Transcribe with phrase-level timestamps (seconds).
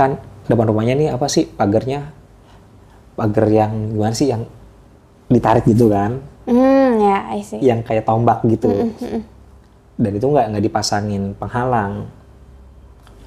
[0.00, 0.16] kan?
[0.48, 2.08] Depan rumahnya nih apa sih pagarnya
[3.20, 4.32] pagar yang gimana sih?
[4.32, 4.48] Yang
[5.28, 6.24] ditarik gitu kan?
[6.48, 7.60] Hmm, ya, I see.
[7.60, 8.72] yang kayak tombak gitu.
[10.00, 12.08] Dan itu nggak nggak dipasangin penghalang.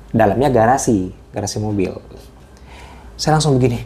[0.09, 1.93] Dalamnya garasi garasi mobil.
[3.13, 3.77] Saya langsung begini.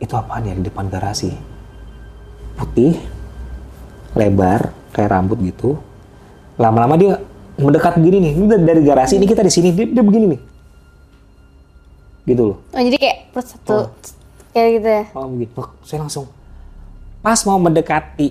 [0.00, 1.32] Itu apaan ya di depan garasi?
[2.56, 2.96] Putih
[4.16, 5.76] lebar kayak rambut gitu.
[6.56, 7.20] Lama-lama dia
[7.60, 8.32] mendekat begini nih.
[8.36, 9.68] Ini dari garasi ini kita di sini.
[9.76, 10.40] Dia, dia begini nih
[12.26, 13.76] gitu loh Oh, jadi kayak per satu
[14.50, 15.04] kayak gitu ya.
[15.14, 15.62] Oh begitu.
[15.84, 16.26] Saya langsung
[17.22, 18.28] pas mau mendekati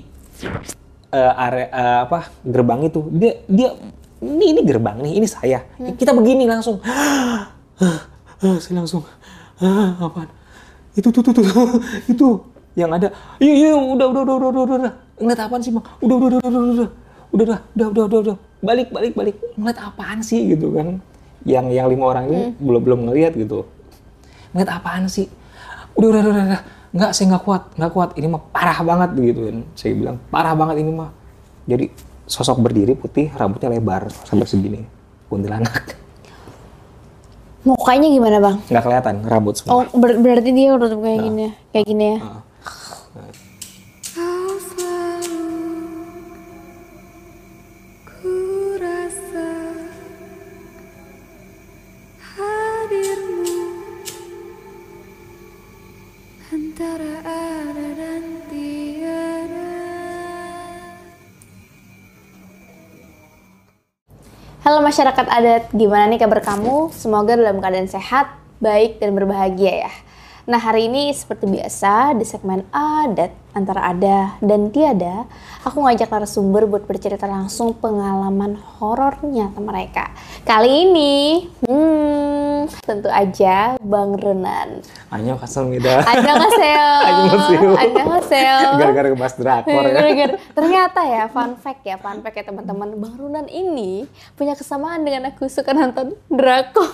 [1.12, 3.70] eh, area eh, apa gerbang itu dia dia
[4.24, 5.68] ini ini gerbang nih ini saya
[6.00, 6.80] kita begini langsung
[8.64, 9.04] saya langsung
[9.60, 10.32] ah, apaan
[10.96, 11.44] itu tuh tuh tuh
[12.08, 12.28] itu
[12.80, 16.16] yang ada iya iya udah udah udah udah udah udah, ngeliat apaan sih bang udah
[16.16, 16.90] udah udah udah udah udah
[17.36, 21.04] udah udah udah udah udah udah balik balik balik ngeliat apaan sih gitu kan
[21.44, 23.68] yang yang lima orang ini belum belum ngeliat gitu
[24.56, 25.28] ngeliat apaan sih?
[26.00, 26.62] Udah udah udah udah, udah.
[26.96, 27.64] nggak saya nggak kuat.
[27.76, 28.10] Nggak kuat.
[28.16, 29.58] Ini mah parah banget gitu kan.
[29.76, 31.12] Saya bilang parah banget ini mah.
[31.68, 31.92] Jadi
[32.24, 34.88] sosok berdiri putih rambutnya lebar sampai segini.
[35.28, 36.00] Kuntilanak.
[37.66, 38.56] Mukanya gimana, Bang?
[38.70, 39.74] nggak kelihatan rambut semua.
[39.74, 41.52] Oh, ber- berarti dia udah kayak gini ya.
[41.74, 42.18] Kayak gini ya.
[42.24, 42.46] Kau
[64.96, 66.88] masyarakat adat, gimana nih kabar kamu?
[66.96, 68.32] Semoga dalam keadaan sehat,
[68.64, 69.94] baik, dan berbahagia ya.
[70.48, 75.28] Nah hari ini seperti biasa di segmen adat antara ada dan tiada,
[75.68, 80.16] aku ngajak narasumber buat bercerita langsung pengalaman horornya mereka.
[80.48, 82.35] Kali ini, hmm,
[82.80, 84.82] tentu aja Bang Renan.
[85.08, 86.88] Anyo kasih Annyeonghaseyo.
[87.02, 87.70] Annyeonghaseyo.
[87.82, 88.58] Annyeonghaseyo.
[88.76, 90.34] gara-gara ngebahas drakor ya Gara-gara.
[90.52, 92.96] Ternyata ya, fun fact ya, fun fact ya teman-teman.
[92.96, 96.90] Bang Runan ini punya kesamaan dengan aku suka nonton drakor.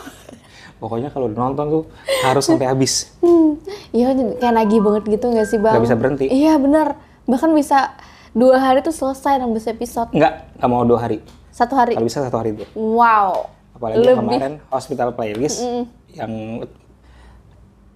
[0.78, 1.84] pokoknya kalau udah nonton tuh
[2.22, 3.54] harus sampai habis Hmm,
[3.92, 5.78] Iya, kayak nagih banget gitu nggak sih bang?
[5.78, 6.26] Nggak bisa berhenti.
[6.26, 6.98] Iya bener.
[7.24, 7.94] Bahkan bisa
[8.32, 10.10] dua hari tuh selesai 16 episode.
[10.10, 11.94] nggak nggak mau dua hari Satu hari.
[11.94, 13.46] kalau bisa satu hari tuh Wow.
[13.82, 15.66] Apalagi yang kemarin hospital playlist
[16.14, 16.32] yang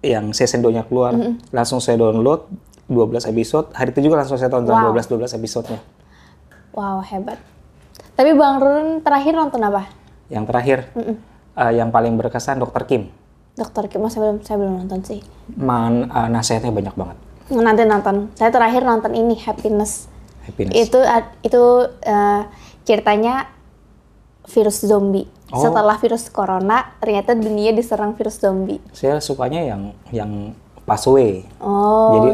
[0.02, 1.14] yang season 2 nya keluar
[1.50, 2.50] langsung saya download
[2.86, 4.90] 12 episode hari itu juga langsung saya tonton Wow.
[4.92, 5.80] 12 12 episodenya
[6.76, 7.40] Wow, hebat.
[8.12, 9.88] Tapi Bang Run terakhir nonton apa?
[10.26, 10.90] yang terakhir
[11.54, 13.02] eh, yang paling berkesan Dokter Kim
[13.54, 15.20] Dokter Kim, oh, saya belum, saya belum nonton sih.
[15.54, 17.16] Man, eh, nasihatnya banyak banget
[17.46, 18.34] Nanti nonton.
[18.34, 20.10] Saya terakhir nonton ini Happiness.
[20.42, 21.62] happiness Itu ad- itu
[22.02, 22.42] eh,
[22.82, 23.46] ceritanya
[24.46, 25.30] virus zombie.
[25.46, 25.62] Oh.
[25.62, 28.82] Setelah virus corona, ternyata dunia diserang virus zombie.
[28.90, 30.32] saya sukanya yang yang
[30.82, 32.30] Paswe Oh, jadi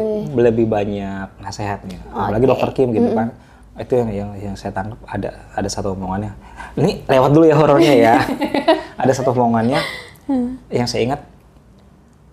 [0.49, 1.97] lebih banyak nasihatnya.
[2.09, 3.33] Apalagi Dokter Kim gitu kan.
[3.73, 5.01] Itu yang yang yang saya tangkap.
[5.05, 6.37] Ada ada satu omongannya.
[6.77, 8.15] Ini lewat dulu ya horornya ya.
[9.01, 9.81] Ada satu omongannya
[10.69, 11.21] yang saya ingat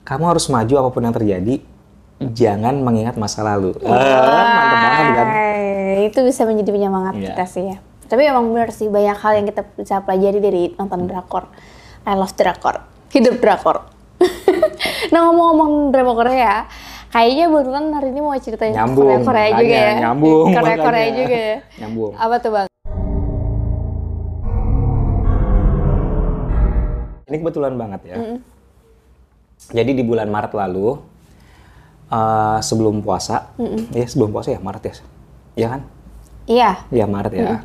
[0.05, 1.55] kamu harus maju apa pun yang terjadi
[2.21, 3.73] jangan mengingat masa lalu.
[3.81, 5.27] Ah, mantap banget kan?
[6.05, 7.33] Itu bisa menjadi penyemangat Iya.
[7.33, 7.79] kita sih ya.
[8.11, 11.47] Tapi emang benar sih banyak hal yang kita bisa pelajari dari nonton drakor.
[12.03, 12.83] I love drakor.
[13.15, 13.87] Hidup drakor.
[15.15, 16.67] nah ngomong-ngomong drama Korea,
[17.15, 19.93] kayaknya Bang hari ini mau ceritain Nyambung, Korea Korea juga ya.
[20.03, 21.59] nyambung, Korea Korea juga ya.
[21.87, 22.13] Nyambung.
[22.19, 22.67] Apa tuh bang?
[27.31, 28.17] Ini kebetulan banget ya.
[29.71, 30.99] Jadi di bulan Maret lalu,
[32.11, 33.55] eh, sebelum puasa,
[33.95, 34.95] ya sebelum puasa ya Maret ya,
[35.55, 35.81] ya kan?
[36.51, 36.71] Iya.
[36.91, 37.63] Ya Maret ya.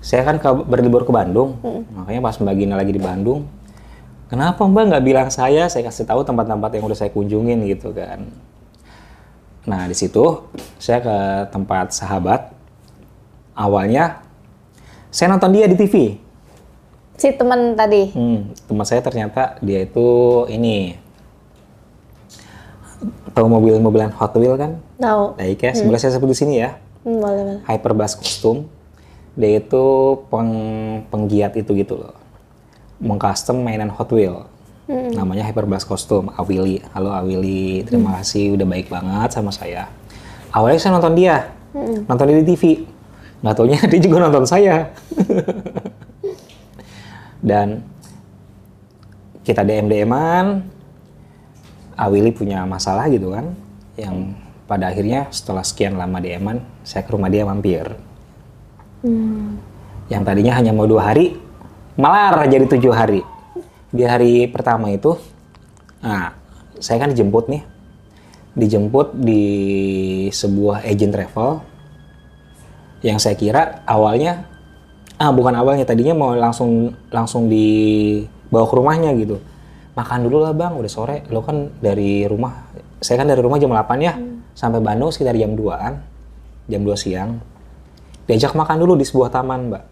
[0.00, 1.60] Saya kan ke, berlibur ke Bandung,
[1.92, 3.44] makanya pas Mbak Gina lagi di Bandung,
[4.32, 5.68] kenapa Mbak nggak bilang saya?
[5.68, 8.24] Saya kasih tahu tempat-tempat yang udah saya kunjungin gitu kan.
[9.68, 10.48] Nah di situ
[10.80, 11.16] saya ke
[11.52, 12.56] tempat sahabat.
[13.52, 14.24] Awalnya
[15.12, 16.16] saya nonton dia di TV.
[17.20, 18.08] Si teman tadi.
[18.16, 20.08] Hmm, teman saya ternyata dia itu
[20.48, 20.96] ini
[23.36, 24.80] tahu mobil-mobilan Hot Wheel kan?
[24.96, 25.36] Tahu.
[25.36, 26.80] Diecast, boleh saya sebut di sini ya.
[27.04, 27.60] Hmm, boleh boleh.
[27.68, 28.64] Hyperbass Custom.
[29.40, 29.86] Dia itu
[30.28, 32.12] peng- penggiat itu gitu loh.
[33.00, 34.44] Mengcustom mainan Hot Wheel.
[34.90, 36.82] Namanya Hyperbass Custom, Awili.
[36.90, 39.86] Halo Awili, terima kasih udah baik banget sama saya.
[40.50, 41.54] Awalnya saya nonton dia,
[42.10, 42.64] nonton dia di TV.
[43.40, 44.90] Nggak taunya dia juga nonton saya.
[47.48, 47.86] Dan
[49.46, 50.66] kita DM-DM-an,
[51.94, 53.54] Awili punya masalah gitu kan,
[53.94, 54.34] yang
[54.66, 57.86] pada akhirnya setelah sekian lama DM-an, saya ke rumah dia mampir.
[60.10, 61.38] Yang tadinya hanya mau dua hari,
[61.96, 63.22] malah jadi tujuh hari.
[63.90, 65.18] di hari pertama itu,
[65.98, 66.30] nah
[66.78, 67.62] saya kan dijemput nih,
[68.54, 69.44] dijemput di
[70.30, 71.50] sebuah agent travel.
[73.02, 74.46] Yang saya kira awalnya
[75.20, 79.40] ah bukan awalnya tadinya mau langsung langsung dibawa ke rumahnya gitu.
[79.96, 81.26] Makan dulu lah bang udah sore.
[81.32, 82.70] Lo kan dari rumah
[83.00, 84.14] saya kan dari rumah jam 8 ya.
[84.52, 85.92] Sampai Bandung sekitar jam 2an
[86.68, 87.40] jam 2 siang
[88.30, 89.82] diajak makan dulu di sebuah taman mbak.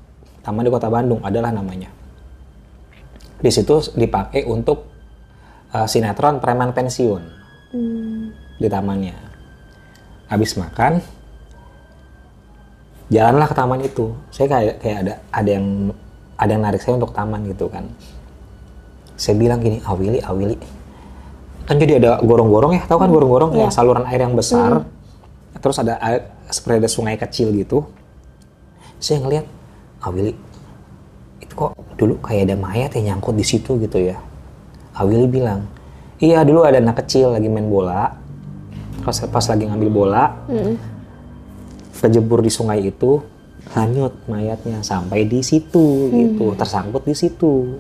[0.47, 1.91] Taman di kota Bandung adalah namanya.
[3.43, 4.87] Di situ dipakai untuk
[5.75, 7.23] uh, sinetron preman pensiun.
[8.63, 9.19] Di tamannya.
[10.31, 11.03] Habis makan
[13.11, 14.15] jalanlah ke taman itu.
[14.31, 15.67] Saya kayak kayak ada ada yang
[16.39, 17.91] ada yang narik saya untuk taman gitu kan.
[19.19, 20.55] Saya bilang gini awili awili.
[21.67, 24.87] Kan jadi ada gorong-gorong ya tahu kan gorong-gorong kayak saluran air yang besar.
[25.59, 27.98] Terus ada air, seperti ada sungai kecil gitu
[28.99, 29.47] saya ngeliat
[30.03, 30.35] awili
[31.39, 34.19] itu kok dulu kayak ada mayat yang nyangkut di situ gitu ya?
[34.99, 35.67] Awili bilang
[36.19, 38.15] iya dulu ada anak kecil lagi main bola.
[39.03, 40.25] Pas pas lagi ngambil bola
[41.99, 43.23] kejebur di sungai itu
[43.75, 47.79] hanyut mayatnya sampai di situ gitu tersangkut di situ.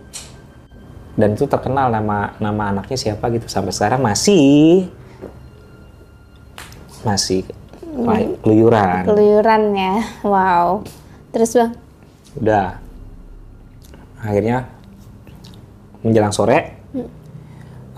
[1.18, 3.50] Dan itu terkenal nama nama anaknya siapa gitu.
[3.50, 4.86] Sampai sekarang masih
[7.02, 7.42] masih
[8.06, 9.02] kayak keluyuran.
[9.06, 9.94] Keluyuran ya.
[10.22, 10.86] Wow.
[11.34, 11.72] Terus bang?
[12.38, 12.78] udah.
[14.18, 14.66] Akhirnya
[16.02, 16.78] menjelang sore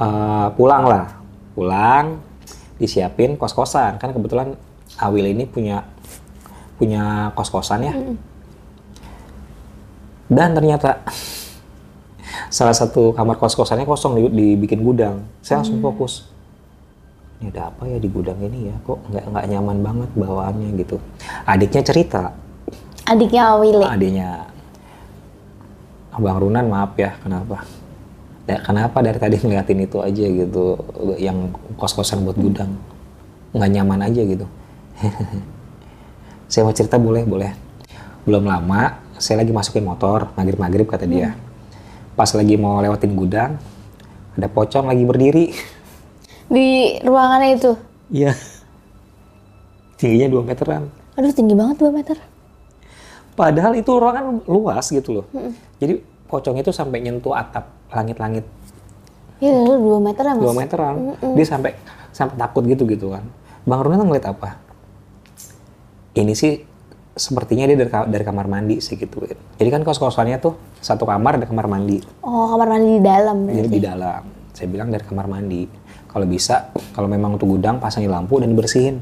[0.01, 1.07] eh, pulang lah.
[1.55, 2.21] Pulang
[2.81, 4.57] disiapin kos kosan kan kebetulan
[4.97, 5.85] Awil ini punya
[6.81, 7.93] punya kos kosan ya
[10.31, 11.03] dan ternyata
[12.55, 15.27] salah satu kamar kos kosannya kosong di- dibikin gudang.
[15.43, 16.31] Saya langsung fokus.
[17.43, 18.77] Ini ada apa ya di gudang ini ya?
[18.87, 21.03] Kok nggak nggak nyaman banget bawaannya gitu.
[21.51, 22.31] Adiknya cerita
[23.11, 23.83] Adiknya Awili.
[23.83, 24.47] adiknya.
[26.15, 27.67] Abang Runan maaf ya kenapa?
[28.47, 30.79] Ya kenapa dari tadi ngeliatin itu aja gitu
[31.19, 32.71] yang kos-kosan buat gudang?
[33.51, 34.47] Nggak nyaman aja gitu.
[36.51, 37.51] Saya mau cerita boleh boleh.
[38.27, 41.35] Belum lama saya lagi masukin motor maghrib maghrib kata dia.
[42.15, 43.59] Pas lagi mau lewatin gudang
[44.39, 45.47] ada pocong lagi berdiri.
[46.55, 47.73] Di ruangannya itu.
[48.11, 48.35] iya.
[49.95, 50.83] Tingginya 2 meteran.
[51.15, 52.17] Aduh tinggi banget 2 meter.
[53.41, 55.27] Padahal itu ruangan luas gitu loh.
[55.81, 55.97] Jadi
[56.29, 58.45] pocong itu sampai nyentuh atap langit-langit
[59.41, 60.45] Iya, lu 2 meter ya mas.
[60.45, 60.95] 2 meteran.
[61.33, 61.73] Dia sampai
[62.13, 63.25] sampai takut gitu gitu kan.
[63.65, 64.61] Bang Runa ngeliat apa?
[66.13, 66.61] Ini sih
[67.17, 69.25] sepertinya dia dari, dari kamar mandi sih gitu.
[69.57, 72.05] Jadi kan kos-kosannya tuh satu kamar ada kamar mandi.
[72.21, 74.23] Oh kamar mandi di dalam Jadi di dalam.
[74.53, 75.65] Saya bilang dari kamar mandi.
[76.05, 79.01] Kalau bisa, kalau memang untuk gudang pasangin lampu dan dibersihin.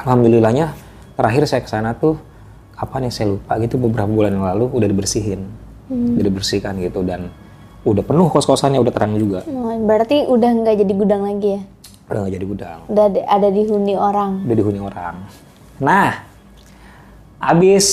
[0.00, 0.72] Alhamdulillahnya
[1.12, 2.16] terakhir saya ke sana tuh
[2.74, 5.40] kapan ya saya lupa gitu beberapa bulan yang lalu udah dibersihin.
[5.84, 7.28] Udah dibersihkan gitu dan
[7.84, 9.44] udah penuh kos-kosannya udah terang juga.
[9.44, 11.62] Oh, berarti udah nggak jadi gudang lagi ya?
[12.08, 12.78] Udah nggak jadi gudang.
[12.88, 14.44] Udah ada, ada dihuni orang.
[14.48, 15.14] Udah dihuni orang.
[15.84, 16.24] Nah,
[17.36, 17.86] abis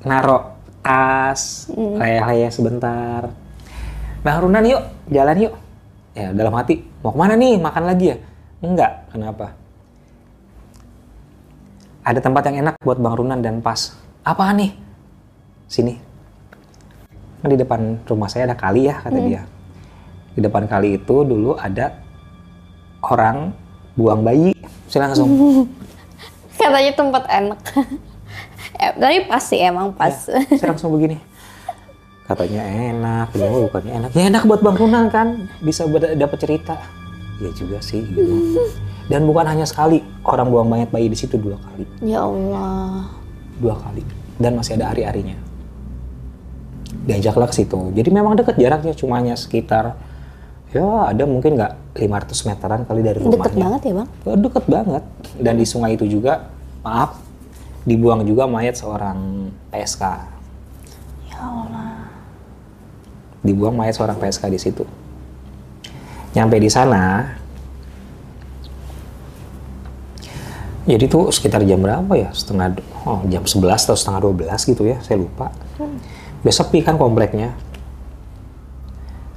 [0.00, 3.28] naro tas, leyeh-leyeh sebentar.
[4.24, 4.82] Bang Runan yuk,
[5.12, 5.54] jalan yuk.
[6.16, 7.60] Ya dalam hati, mau ke mana nih?
[7.60, 8.16] Makan lagi ya?
[8.64, 9.52] Enggak, kenapa?
[12.00, 13.92] Ada tempat yang enak buat Bang Runan dan pas.
[14.26, 14.74] Apaan nih?
[15.70, 15.94] Sini.
[17.38, 19.46] Kan di depan rumah saya ada kali ya, kata dia.
[20.34, 21.94] Di depan kali itu dulu ada
[23.06, 23.54] orang
[23.94, 24.50] buang bayi.
[24.90, 25.30] Saya langsung,
[26.58, 27.60] Katanya tempat enak.
[28.82, 30.10] eh, tapi pas sih emang pas.
[30.26, 31.22] Ya, saya langsung begini.
[32.26, 34.10] Katanya enak, ya bukannya enak.
[34.10, 35.86] Ya enak buat Bang Runang kan, bisa
[36.18, 36.74] dapat cerita.
[37.38, 38.58] Ya juga sih gitu.
[39.10, 43.06] Dan bukan hanya sekali, orang buang mayat bayi di situ dua kali, ya Allah.
[43.60, 44.02] Dua kali.
[44.36, 45.36] Dan masih ada hari-harinya.
[47.06, 47.92] Diajaklah ke situ.
[47.96, 49.96] Jadi memang dekat jaraknya, cuma hanya sekitar
[50.74, 53.38] ya ada mungkin nggak 500 meteran kali dari rumahnya.
[53.38, 54.08] Deket banget ya bang?
[54.28, 55.02] Oh, deket banget.
[55.40, 56.52] Dan di sungai itu juga,
[56.84, 57.16] maaf,
[57.88, 60.02] dibuang juga mayat seorang PSK.
[61.32, 62.12] Ya Allah.
[63.40, 64.84] Dibuang mayat seorang PSK di situ.
[66.36, 67.32] Nyampe di sana,
[70.86, 72.30] jadi tuh sekitar jam berapa ya?
[72.30, 75.50] Setengah, oh, jam 11 atau setengah 12 gitu ya, saya lupa.
[76.46, 77.58] Udah sepi kan kompleknya.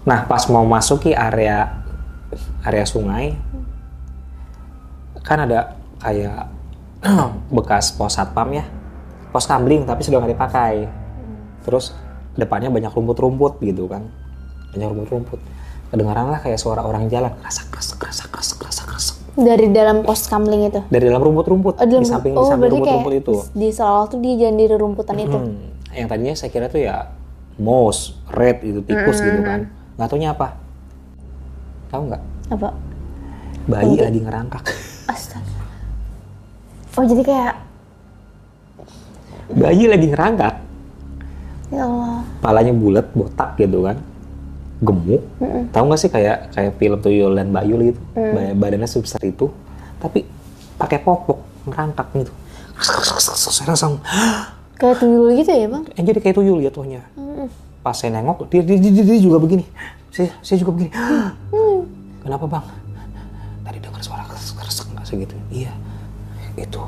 [0.06, 1.82] Nah, pas mau masuki area
[2.62, 3.34] area sungai,
[5.26, 6.54] kan ada kayak
[7.58, 8.70] bekas pos satpam ya,
[9.34, 10.86] pos kambling tapi sudah nggak dipakai.
[11.66, 11.98] Terus
[12.38, 14.06] depannya banyak rumput-rumput gitu kan,
[14.78, 15.42] banyak rumput-rumput.
[15.90, 18.59] Kedengaran lah kayak suara orang jalan, kerasak kerasak kerasak kerasak
[19.40, 20.80] Dari dalam pos kamling itu?
[20.88, 23.34] dari dalam rumput-rumput Oh, dalam, di samping oh, di samping rumput-rumput itu.
[23.56, 25.38] Di seolah tuh dia jalan di rumputan itu.
[25.38, 27.08] Hmm, yang tadinya saya kira tuh ya
[27.56, 29.72] mouse, red itu tikus gitu kan.
[29.96, 30.48] Nggak taunya apa?
[31.90, 32.22] Tahu nggak?
[32.52, 32.70] Apa?
[33.66, 34.64] Bayi lagi ngerangkak.
[35.08, 35.62] Astaga.
[36.94, 37.54] Oh jadi kayak
[39.50, 40.56] Bayi lagi ngerangkak.
[41.70, 42.22] ya Allah.
[42.42, 43.98] Palanya bulat, botak gitu kan.
[44.80, 45.22] Gemuk.
[45.70, 48.00] Tahu nggak sih kayak kayak film Tuyul dan Bayul gitu.
[48.16, 49.52] Ba- Badannya sebesar itu.
[50.00, 50.24] Tapi
[50.76, 52.32] pakai popok ngerangkak gitu.
[53.20, 54.00] Saya langsung
[54.80, 55.84] Kayak tuyul gitu ya bang?
[55.92, 57.04] Eh, jadi kayak tuyul jatuhnya.
[57.84, 59.68] Pas saya nengok, dia, dia, dia, dia juga begini.
[60.08, 60.92] Saya, saya juga begini.
[62.24, 62.66] Kenapa bang?
[63.60, 65.36] Tadi dengar suara keresek nggak segitu?
[65.52, 65.76] Iya.
[66.56, 66.80] Itu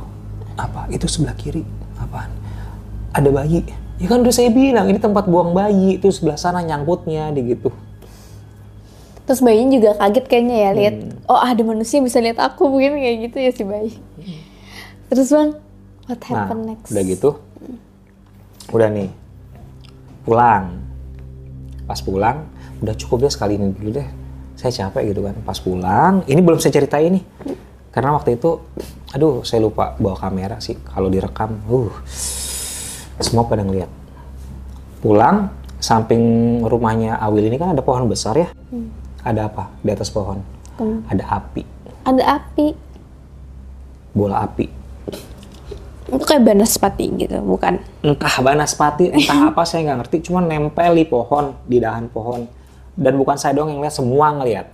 [0.55, 0.88] apa?
[0.88, 1.67] Itu sebelah kiri.
[2.00, 2.31] Apaan?
[3.12, 3.67] Ada bayi.
[4.01, 6.01] Ya kan udah saya bilang ini tempat buang bayi.
[6.01, 7.70] Itu sebelah sana nyangkutnya, di gitu.
[9.22, 11.13] Terus bayinya juga kaget kayaknya ya lihat Hmm.
[11.29, 13.93] oh ada manusia bisa lihat aku mungkin kayak gitu ya si bayi.
[15.08, 15.50] Terus bang,
[16.10, 16.89] what Nah, happened next?
[16.89, 17.29] udah gitu.
[18.74, 19.10] Udah nih.
[20.24, 20.81] Pulang.
[21.86, 22.48] Pas pulang,
[22.79, 24.08] udah cukup deh sekali ini dulu deh.
[24.55, 25.36] Saya capek gitu kan.
[25.43, 27.24] Pas pulang, ini belum saya ceritain nih.
[27.91, 28.58] Karena waktu itu,
[29.12, 30.79] aduh saya lupa bawa kamera sih.
[30.81, 31.91] Kalau direkam, uh,
[33.24, 33.90] semua pada ngeliat.
[35.01, 35.50] Pulang,
[35.82, 36.22] samping
[36.62, 38.50] rumahnya Awil ini kan ada pohon besar ya.
[39.22, 40.42] Ada apa di atas pohon?
[41.10, 41.62] Ada api,
[42.06, 42.68] Ada api.
[44.12, 44.66] bola api.
[46.12, 47.80] Itu kayak banaspati gitu, bukan?
[48.04, 52.50] entah banaspati, entah apa saya nggak ngerti, cuma nempel di pohon, di dahan pohon.
[52.98, 54.68] Dan bukan saya doang yang lihat, semua ngeliat.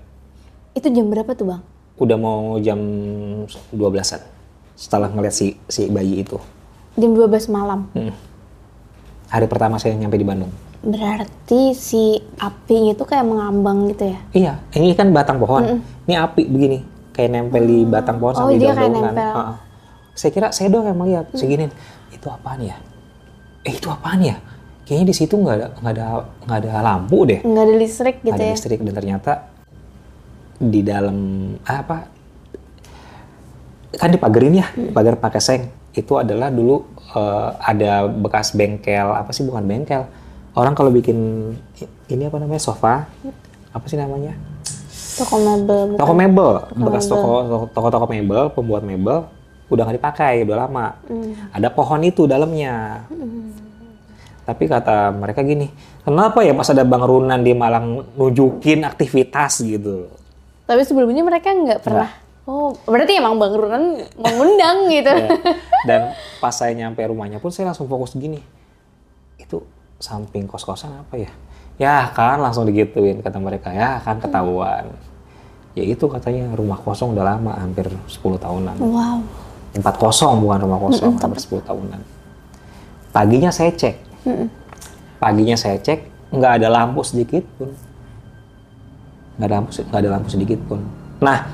[0.73, 1.61] Itu jam berapa tuh bang?
[2.01, 2.79] Udah mau jam
[3.69, 4.21] 12-an
[4.73, 6.37] setelah ngeliat si si bayi itu.
[6.97, 7.85] Jam 12 malam.
[7.93, 8.13] Hmm.
[9.27, 10.51] Hari pertama saya nyampe di Bandung.
[10.79, 14.19] Berarti si apinya itu kayak mengambang gitu ya?
[14.31, 15.83] Iya, ini kan batang pohon.
[16.07, 16.79] Ini api begini,
[17.11, 19.33] kayak nempel di batang pohon Oh, sampai dia kayak nempel.
[20.15, 21.25] Saya kira saya doang yang melihat.
[21.35, 21.71] Saya giniin,
[22.15, 22.79] itu apaan ya?
[23.67, 24.39] Eh itu apaan ya?
[24.87, 26.05] Kayaknya di situ nggak ada nggak ada
[26.47, 27.39] nggak ada lampu deh.
[27.43, 28.53] Nggak ada listrik gitu ada ya?
[28.55, 29.31] listrik dan ternyata
[30.57, 31.17] di dalam
[31.67, 31.97] ah, apa
[33.93, 39.45] kan dipagerin ya pagar pakai seng itu adalah dulu eh, ada bekas bengkel apa sih
[39.45, 40.03] bukan bengkel.
[40.57, 41.53] Orang kalau bikin
[42.09, 43.05] ini apa namanya sofa
[43.71, 44.33] apa sih namanya?
[45.17, 45.81] Toko mebel.
[45.93, 45.97] bukan?
[45.97, 49.25] toko mebel bekas toko toko toko mebel pembuat mebel
[49.67, 50.97] udah nggak dipakai udah lama.
[51.53, 53.05] Ada pohon itu dalamnya.
[54.47, 55.67] Tapi kata mereka gini
[56.07, 60.07] kenapa ya pas ada bang Runan di Malang nunjukin aktivitas gitu?
[60.63, 62.26] Tapi sebelumnya mereka nggak pernah.
[62.47, 65.11] Oh, berarti emang Bang Runan mengundang gitu.
[65.11, 65.29] Ya.
[65.83, 66.01] Dan
[66.39, 68.39] pas saya nyampe rumahnya pun saya langsung fokus gini.
[69.35, 69.67] Itu
[69.99, 71.31] samping kos-kosan apa ya?
[71.75, 73.75] Ya kan langsung digituin kata mereka.
[73.75, 74.95] Ya kan ketahuan.
[75.75, 78.79] Ya itu katanya rumah kosong udah lama hampir 10 tahunan.
[78.79, 79.21] Wow.
[79.75, 82.01] Tempat kosong bukan rumah kosong hampir 10 tahunan.
[83.11, 83.95] Paginya saya cek.
[85.19, 87.75] Paginya saya cek nggak ada lampu sedikit pun.
[89.35, 90.81] Nggak ada lampu nggak ada lampu sedikit pun.
[91.21, 91.45] Nah,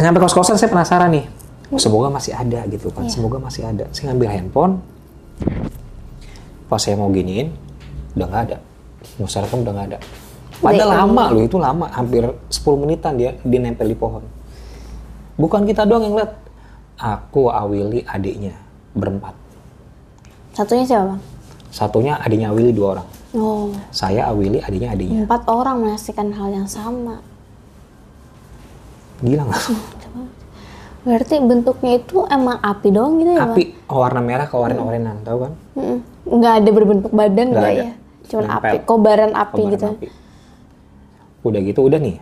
[0.00, 1.28] nyampe kos-kosan saya penasaran nih.
[1.76, 3.08] Semoga masih ada gitu kan.
[3.08, 3.88] Semoga masih ada.
[3.92, 4.74] Saya ngambil handphone.
[6.68, 7.52] Pas saya mau giniin,
[8.16, 8.56] udah nggak ada.
[9.20, 9.98] Rekam udah nggak ada.
[10.62, 11.90] Padahal lama loh, itu lama.
[11.92, 14.24] Hampir 10 menitan dia, dia nempel di pohon.
[15.36, 16.32] Bukan kita doang yang lihat.
[17.02, 18.54] Aku, Awili, adiknya.
[18.94, 19.34] Berempat.
[20.54, 21.20] Satunya siapa Bang?
[21.72, 23.08] Satunya adiknya Awili dua orang.
[23.32, 25.24] Oh, Saya, Awili, adiknya adiknya.
[25.24, 27.24] empat orang menyaksikan hal yang sama.
[29.22, 29.62] Gila nggak?
[31.06, 33.54] Berarti bentuknya itu emang api doang gitu ya Bang?
[33.58, 35.52] Api warna merah ke oren-orenan, tahu kan?
[35.74, 35.98] Mm-mm.
[36.30, 37.82] Nggak ada berbentuk badan Nggak ada.
[37.82, 37.92] ya?
[38.22, 38.70] Cuman Nempel.
[38.70, 39.86] api, kobaran api Kobaran gitu.
[39.90, 40.06] api.
[41.42, 42.16] Udah gitu, udah nih.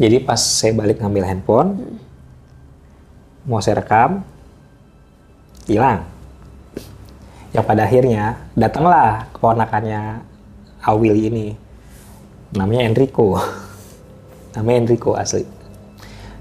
[0.00, 1.70] Jadi pas saya balik ngambil handphone,
[3.46, 4.26] mau saya rekam,
[5.70, 6.02] hilang.
[7.54, 8.24] Yang pada akhirnya
[8.54, 10.26] datanglah keponakannya
[10.82, 11.46] Awili ini.
[12.58, 13.38] Namanya Enrico.
[14.58, 15.46] Namanya Enrico asli.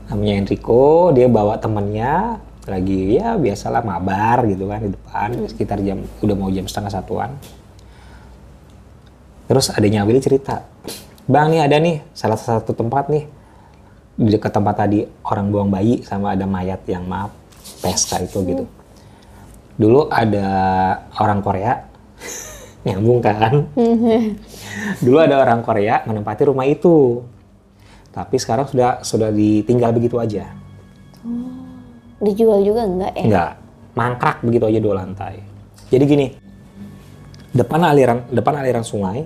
[0.09, 6.05] Namanya Enrico, dia bawa temennya lagi ya biasalah mabar gitu kan di depan sekitar jam
[6.21, 7.33] udah mau jam setengah satuan.
[9.49, 10.61] Terus adanya Willy cerita,
[11.29, 13.25] Bang nih ada nih salah satu tempat nih
[14.17, 17.33] di dekat tempat tadi orang buang bayi sama ada mayat yang maaf
[17.81, 18.65] pesta itu gitu.
[19.77, 20.49] Dulu ada
[21.21, 21.85] orang Korea
[22.85, 23.65] nyambung kan.
[25.05, 27.21] Dulu ada orang Korea menempati rumah itu.
[28.09, 30.49] Tapi sekarang sudah sudah ditinggal begitu aja.
[32.19, 33.23] Dijual juga enggak ya?
[33.25, 33.51] Enggak,
[33.95, 35.39] mangkrak begitu aja dua lantai.
[35.89, 36.27] Jadi gini,
[37.55, 39.23] depan aliran depan aliran sungai,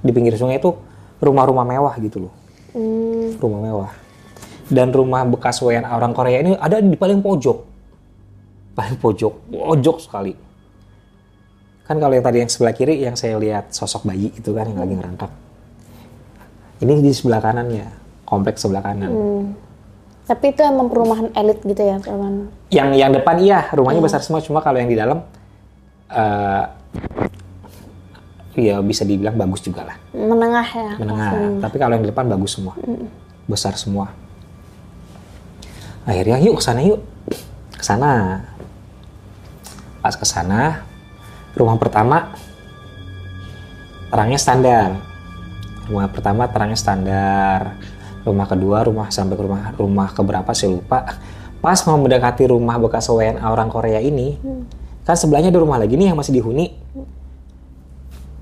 [0.00, 0.70] di pinggir sungai itu
[1.18, 2.32] rumah-rumah mewah gitu loh,
[2.74, 3.92] Hmm, rumah mewah.
[4.64, 7.58] Dan rumah bekas WNA orang Korea ini ada di paling pojok,
[8.72, 10.32] paling pojok, pojok sekali.
[11.84, 14.80] Kan kalau yang tadi yang sebelah kiri yang saya lihat sosok bayi itu kan yang
[14.80, 15.43] lagi ngerangkap.
[16.84, 17.88] Ini di sebelah kanannya,
[18.28, 19.08] kompleks sebelah kanan.
[19.08, 19.44] Hmm.
[20.28, 22.52] Tapi itu emang perumahan elit gitu ya, perumahan.
[22.68, 25.24] Yang yang depan iya, rumahnya besar semua cuma kalau yang di dalam
[26.12, 26.64] eh
[28.54, 29.96] ya bisa dibilang bagus juga lah.
[30.12, 30.90] Menengah ya.
[31.00, 31.32] menengah.
[31.64, 32.76] Tapi kalau yang di depan bagus semua,
[33.48, 34.12] besar semua.
[36.04, 37.00] Akhirnya yuk ke sana yuk,
[37.72, 38.44] ke sana.
[40.04, 40.84] Pas ke sana,
[41.56, 42.36] rumah pertama
[44.12, 45.13] terangnya standar.
[45.84, 47.76] Rumah pertama terangnya standar.
[48.24, 51.04] Rumah kedua, rumah sampai ke rumah rumah keberapa saya lupa.
[51.60, 54.36] Pas mau mendekati rumah bekas WNA orang Korea ini,
[55.04, 56.72] kan sebelahnya ada rumah lagi nih yang masih dihuni.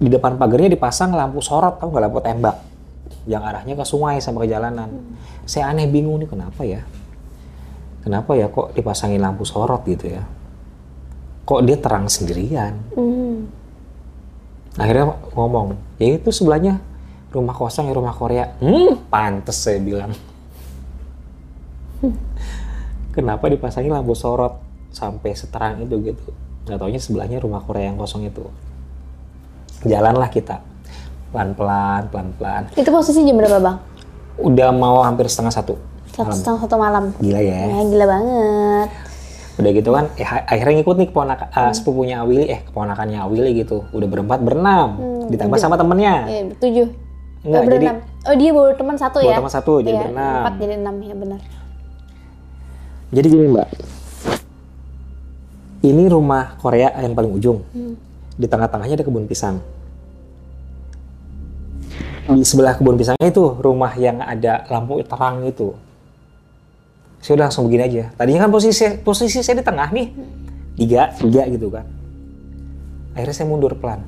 [0.03, 2.57] Di depan pagarnya dipasang lampu sorot tau nggak lampu tembak?
[3.27, 4.91] Yang arahnya ke sungai sama ke jalanan.
[5.47, 6.83] Saya aneh bingung nih kenapa ya?
[8.03, 10.23] Kenapa ya kok dipasangin lampu sorot gitu ya?
[11.47, 12.79] Kok dia terang sendirian?
[12.95, 13.51] Hmm.
[14.73, 16.81] akhirnya ngomong ya itu sebelahnya
[17.33, 18.53] rumah kosong ya rumah Korea.
[18.61, 20.13] Hmm pantes saya bilang.
[23.17, 24.57] Kenapa dipasangin lampu sorot
[24.89, 26.33] sampai seterang itu gitu?
[26.65, 28.45] Nggak taunya sebelahnya rumah Korea yang kosong itu.
[29.83, 30.63] Jalanlah kita.
[31.33, 32.63] Pelan-pelan pelan-pelan.
[32.77, 33.79] Itu posisi jam berapa bang?
[34.33, 35.77] udah mau hampir setengah satu
[36.09, 36.37] Satu malam.
[36.41, 37.05] setengah satu malam.
[37.21, 37.63] gila ya.
[37.69, 38.89] Ya gila banget.
[39.53, 43.85] udah gitu kan eh, akhirnya ngikut nih keponakan eh, sepupunya Awili eh keponakannya Awili gitu.
[43.93, 44.97] Udah berempat berenam.
[45.29, 46.25] Ditambah sama temennya.
[46.25, 46.87] Iya, tujuh.
[47.43, 47.87] Enggak, oh, jadi.
[48.23, 49.37] Oh dia bawa teman satu Bawa ya?
[49.43, 50.41] teman satu, jadi Iya, berenam.
[50.47, 51.41] Empat jadi enam ya benar.
[53.13, 53.69] jadi gini mbak.
[55.83, 57.67] Ini rumah Korea yang paling ujung.
[58.39, 59.59] Di tengah-tengahnya ada kebun pisang.
[62.31, 65.75] Di sebelah kebun pisangnya itu rumah yang ada lampu terang itu.
[67.19, 68.05] Saya udah langsung begini aja.
[68.15, 70.07] Tadinya kan posisi posisi saya di tengah nih.
[70.79, 71.85] Tiga tiga gitu kan.
[73.19, 74.07] Akhirnya saya mundur pelan.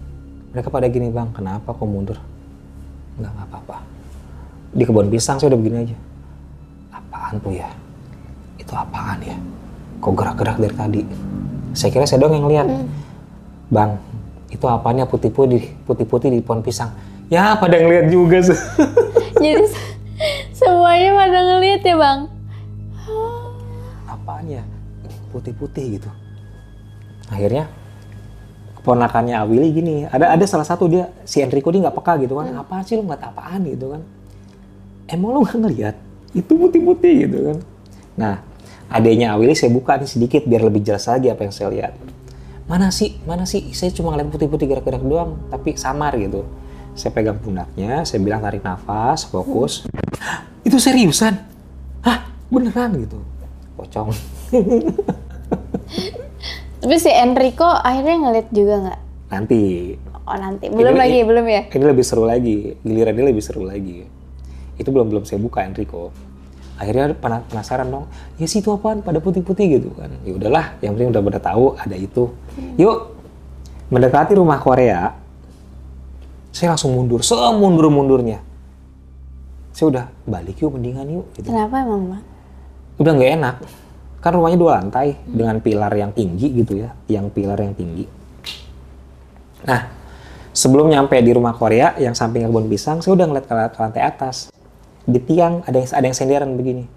[0.55, 2.17] Mereka pada gini bang kenapa kok mundur
[3.17, 3.77] nggak nggak apa-apa.
[4.75, 5.97] Di kebun pisang saya udah begini aja.
[6.91, 7.69] Apaan tuh ya?
[8.59, 9.37] Itu apaan ya?
[9.99, 11.03] Kok gerak-gerak dari tadi?
[11.73, 12.67] Saya kira saya doang yang lihat
[13.67, 13.99] bang
[14.47, 16.91] itu apanya putih-putih putih-putih di pohon pisang.
[17.27, 18.59] Ya pada ngeliat juga sih.
[19.43, 19.95] Jadi se-
[20.55, 22.19] semuanya pada ngeliat ya bang.
[24.07, 24.63] apaan ya?
[25.31, 26.11] Putih-putih gitu.
[27.27, 27.67] Akhirnya
[28.85, 32.53] keponakannya Awili gini ada ada salah satu dia si Enrico dia nggak peka gitu kan
[32.53, 33.65] apaan sih lu nggak apaan?
[33.65, 34.05] gitu kan.
[35.09, 35.97] Emang lu nggak ngeliat
[36.37, 37.59] itu putih-putih gitu kan.
[38.21, 38.35] Nah
[38.93, 41.97] adanya Awili saya buka nih sedikit biar lebih jelas lagi apa yang saya lihat.
[42.69, 43.73] Mana sih mana sih?
[43.73, 46.45] Saya cuma ngeliat putih-putih gerak-gerak doang tapi samar gitu.
[46.93, 49.89] Saya pegang pundaknya saya bilang tarik nafas fokus.
[50.61, 51.33] Itu seriusan?
[52.05, 52.29] Hah?
[52.53, 53.01] Beneran?
[53.01, 53.17] gitu.
[53.81, 54.13] Pocong
[56.85, 59.01] Tapi si Enrico akhirnya ngeliat juga nggak?
[59.25, 59.63] nanti.
[60.25, 60.69] Oh nanti.
[60.69, 61.63] Belum Ini- lagi, belum ya?
[61.67, 62.77] ini lebih seru lagi.
[62.81, 64.05] Giliran ini lebih seru lagi.
[64.77, 66.13] Itu belum belum saya buka Enrico.
[66.77, 68.07] Akhirnya pena- penasaran dong.
[68.37, 69.01] Ya sih itu apaan?
[69.01, 70.13] Pada putih-putih gitu kan.
[70.23, 72.31] Ya udahlah yang penting udah pada tahu ada itu.
[72.77, 73.17] Yuk
[73.89, 75.17] mendekati rumah Korea.
[76.53, 78.39] Saya langsung mundur semundur mundurnya
[79.75, 81.51] saya udah balik yuk mendingan yuk gitu.
[81.51, 82.23] Kenapa emang bang?
[82.95, 83.55] udah nggak enak
[84.25, 88.09] kan rumahnya dua lantai dengan pilar yang tinggi gitu ya yang pilar yang tinggi.
[89.69, 89.93] Nah
[90.57, 94.03] sebelum nyampe di rumah Korea yang samping kebun pisang saya udah ngeliat ke, ke lantai
[94.09, 94.49] atas.
[95.05, 96.89] Di tiang ada yang ada yang senderan begini.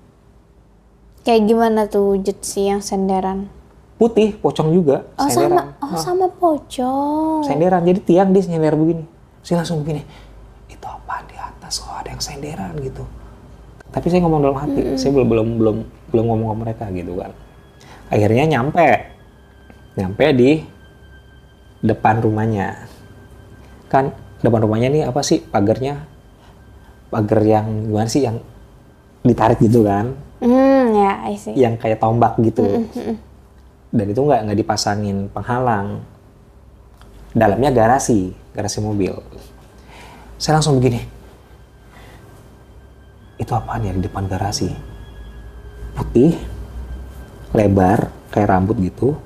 [1.27, 3.51] Kayak gimana tuh wujud si yang senderan?
[3.97, 5.73] putih pocong juga Oh senderan.
[5.73, 7.41] sama, oh sama pocong.
[7.43, 9.03] senderan jadi tiang dia nyender begini.
[9.41, 10.05] Saya langsung begini
[10.69, 11.81] itu apa di atas?
[11.81, 12.71] Kok ada yang senderan?
[12.77, 13.03] gitu.
[13.89, 15.77] Tapi saya ngomong dalam hati saya belum belum belum
[16.11, 17.31] belum ngomong ke mereka gitu kan.
[18.07, 19.11] Akhirnya nyampe
[19.97, 20.51] nyampe di
[21.83, 22.87] depan rumahnya.
[23.91, 26.05] Kan depan rumahnya nih apa sih pagarnya
[27.07, 28.39] pagar yang gimana sih yang
[29.23, 30.15] ditarik gitu kan?
[30.37, 31.57] Hmm ya, I see.
[31.57, 32.85] yang kayak tombak gitu.
[33.89, 36.03] Dan itu nggak nggak dipasangin penghalang.
[37.33, 39.13] Dalamnya garasi garasi mobil.
[40.37, 41.01] Saya langsung begini.
[43.37, 44.96] Itu apaan ya di depan garasi
[45.97, 46.37] putih
[47.51, 49.17] lebar kayak rambut gitu.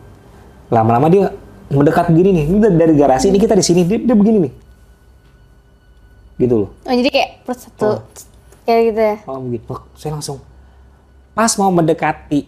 [0.72, 1.36] Lama-lama dia
[1.68, 2.46] mendekat begini nih.
[2.48, 4.54] Ini dari- garasi ini kita di sini dia, dia begini nih.
[6.40, 6.70] Gitu loh.
[6.82, 7.88] Oh jadi kayak per satu
[8.64, 9.16] kayak gitu ya?
[9.28, 9.66] Oh begitu.
[9.68, 10.40] Wah, saya langsung
[11.32, 12.48] pas mau mendekati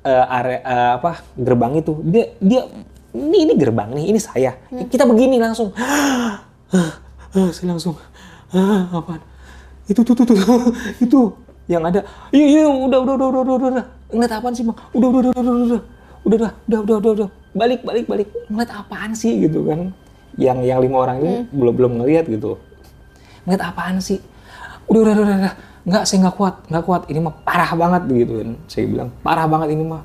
[0.00, 1.92] eh, area eh, apa gerbang itu.
[2.02, 2.62] Dia dia
[3.10, 4.56] ini ini gerbang nih ini saya.
[4.70, 5.70] Kita begini langsung.
[7.30, 7.94] Saya langsung
[8.50, 9.22] "Ah, apaan?
[9.86, 10.34] Itu tuh tuh tuh
[10.98, 11.30] itu
[11.70, 15.08] yang ada iya iya udah udah udah udah udah udah ngeliat apaan sih bang udah
[15.08, 15.80] udah udah udah udah udah
[16.20, 19.94] udah udah udah udah udah udah balik balik balik ngeliat apaan sih gitu kan
[20.34, 22.58] yang yang lima orang ini belum belum ngeliat gitu
[23.46, 24.18] ngeliat apaan sih
[24.86, 25.54] udah udah udah udah, udah.
[25.80, 29.46] nggak saya nggak kuat nggak kuat ini mah parah banget gitu kan saya bilang parah
[29.46, 30.02] banget ini mah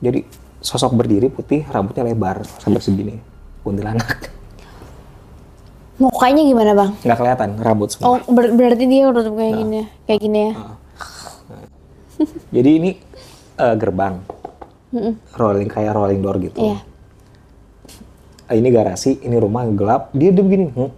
[0.00, 0.24] jadi
[0.58, 3.20] sosok berdiri putih rambutnya lebar sampai segini
[3.60, 4.32] kuntilanak
[5.92, 6.90] Mukanya gimana bang?
[6.98, 10.52] nggak kelihatan rambut semua Oh ber- berarti dia udah kayak gini ya, kayak gini ya.
[12.50, 12.90] Jadi ini
[13.56, 14.20] eh, gerbang
[15.34, 16.78] rolling kayak rolling door gitu Iya.
[18.46, 20.90] Eh, ini garasi ini rumah gelap dia dia begini hmm,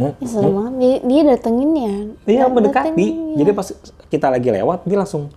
[0.00, 0.72] hmm, Ya, banget.
[0.80, 1.94] Dia, dia datengin ya.
[2.24, 2.88] Iya Dat- mendekati.
[2.90, 3.36] datengin, ya.
[3.44, 3.68] Jadi pas
[4.08, 5.28] kita lagi lewat dia langsung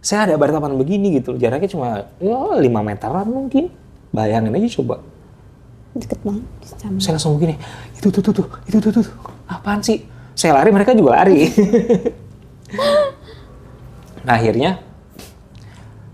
[0.00, 1.36] saya ada bertapan begini gitu.
[1.36, 3.70] Jaraknya cuma ya 5 meteran mungkin.
[4.10, 4.98] Bayangin aja coba.
[5.94, 6.42] deket banget.
[6.74, 6.98] Sama.
[6.98, 7.54] Saya langsung begini.
[7.94, 8.90] Itu tuh tuh tuh, itu tuh.
[8.98, 9.06] tuh.
[9.46, 10.02] Apaan sih?
[10.34, 11.46] Saya lari mereka juga lari.
[14.24, 14.80] nah, akhirnya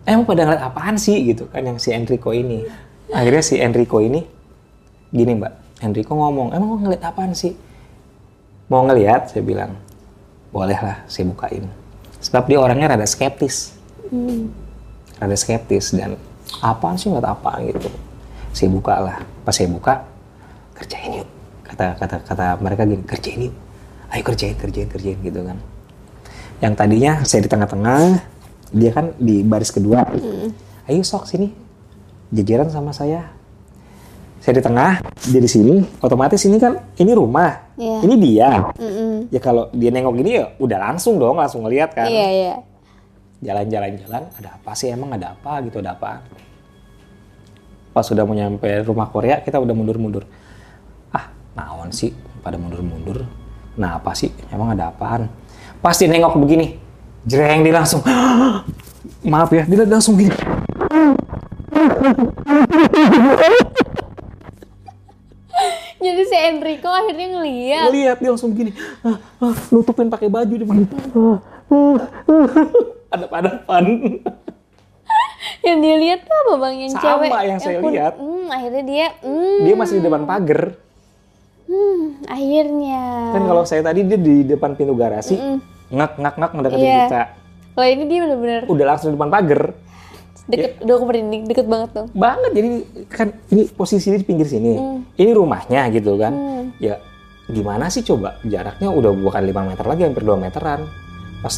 [0.05, 2.66] emang pada ngeliat apaan sih gitu kan yang si Enrico ini.
[3.11, 4.23] Akhirnya si Enrico ini
[5.11, 7.55] gini mbak, Enrico ngomong, emang mau ngeliat apaan sih?
[8.70, 9.35] Mau ngeliat?
[9.35, 9.75] Saya bilang,
[10.55, 11.66] boleh lah, saya bukain.
[12.23, 13.75] Sebab dia orangnya rada skeptis.
[15.18, 16.14] Rada skeptis dan
[16.62, 17.90] apaan sih ngeliat apaan gitu.
[18.55, 19.18] Saya buka lah.
[19.42, 20.07] Pas saya buka,
[20.79, 21.29] kerjain yuk.
[21.66, 23.55] Kata kata kata mereka gini, kerjain yuk.
[24.11, 25.59] Ayo kerjain, kerjain, kerjain gitu kan.
[26.61, 28.01] Yang tadinya saya di tengah-tengah,
[28.77, 30.05] dia kan di baris kedua.
[30.85, 31.49] Ayo sok sini,
[32.29, 33.33] jajaran sama saya.
[34.40, 35.85] Saya di tengah, dia di sini.
[36.01, 37.99] Otomatis ini kan, ini rumah, Iya.
[38.09, 38.73] ini dia.
[38.73, 39.29] Mm-mm.
[39.29, 42.09] Ya kalau dia nengok gini ya udah langsung dong, langsung ngeliat kan.
[42.09, 42.55] Iya iya.
[43.40, 46.25] Jalan-jalan-jalan, ada apa sih emang ada apa gitu, ada apa.
[47.92, 50.25] Pas sudah mau nyampe rumah Korea, kita udah mundur-mundur.
[51.12, 53.25] Ah, naon sih pada mundur-mundur.
[53.77, 55.29] Nah apa sih, emang ada apaan?
[55.81, 56.77] Pasti nengok begini,
[57.25, 58.05] jreng dia langsung.
[59.33, 60.33] Maaf ya, dia langsung gini.
[66.01, 67.85] Jadi si Enrico akhirnya ngeliat.
[67.88, 68.73] Ngeliat dia langsung begini,
[69.05, 70.85] ah, ah, nutupin pakai baju di mana?
[71.71, 72.66] Ah, ah, ah.
[73.14, 73.85] Adap-adapan.
[75.62, 76.75] Yang dia lihat tuh apa bang?
[76.81, 77.31] Yang Sama cewek.
[77.47, 78.14] yang saya pun- lihat.
[78.19, 79.07] Hmm, akhirnya dia.
[79.23, 80.75] Hmm, Dia masih di depan pagar.
[81.70, 83.02] Hmm, akhirnya.
[83.30, 85.38] Kan kalau saya tadi dia di depan pintu garasi,
[85.88, 86.98] ngak ngak ngak mendekati Iya.
[87.06, 87.22] kita.
[87.70, 89.62] Kalau ini dia bener-bener Udah langsung di depan pagar.
[90.50, 90.83] deket.
[90.83, 92.06] Udah aku merinding, deket banget tuh.
[92.11, 92.68] Banget jadi
[93.06, 94.74] kan ini posisinya di pinggir sini.
[95.14, 96.35] Ini rumahnya gitu kan.
[96.83, 96.98] Ya
[97.46, 100.90] gimana sih coba jaraknya udah bukan 5 meter lagi hampir 2 meteran.
[101.38, 101.54] Pas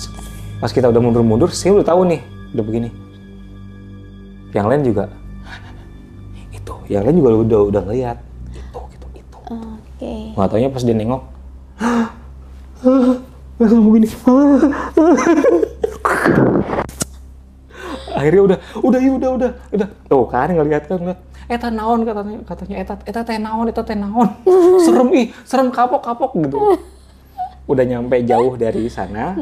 [0.61, 2.20] pas kita udah mundur-mundur, saya udah tahu nih,
[2.53, 2.88] udah begini.
[4.53, 5.05] Yang lain juga
[6.53, 8.18] itu, yang lain juga udah udah ngeliat.
[10.03, 10.35] Oke.
[10.35, 11.23] Nggak taunya pas dia nengok,
[13.55, 14.11] langsung begini.
[18.19, 19.88] Akhirnya udah, udah iya udah, udah, udah.
[20.11, 21.21] Tuh kan ngeliat kan ngeliat.
[21.47, 24.27] Eta naon katanya, katanya eta, eta teh naon, eta teh naon.
[24.83, 26.59] serem ih, serem kapok kapok gitu.
[27.71, 29.38] Udah nyampe jauh dari sana,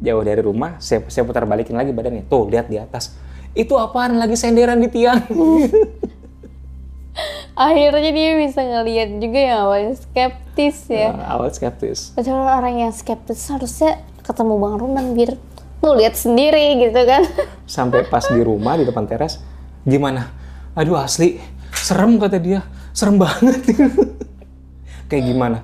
[0.00, 2.24] jauh dari rumah, saya, saya putar balikin lagi badannya.
[2.32, 3.12] Tuh lihat di atas.
[3.52, 5.20] Itu apaan lagi senderan di tiang?
[7.52, 11.12] Akhirnya dia bisa ngeliat juga yang awalnya skeptis ya.
[11.12, 12.16] Nah, awal skeptis.
[12.16, 15.36] Padahal orang yang skeptis harusnya ketemu Bang Runan biar
[15.84, 17.28] lu lihat sendiri gitu kan.
[17.68, 19.36] sampai pas di rumah di depan teras
[19.84, 20.32] gimana?
[20.72, 21.36] Aduh asli
[21.76, 22.64] serem kata dia.
[22.96, 23.60] Serem banget.
[25.12, 25.58] Kayak gimana?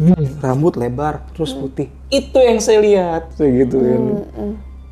[0.00, 1.92] "Hmm, rambut lebar terus putih.
[2.08, 4.24] Itu yang saya lihat saya gituin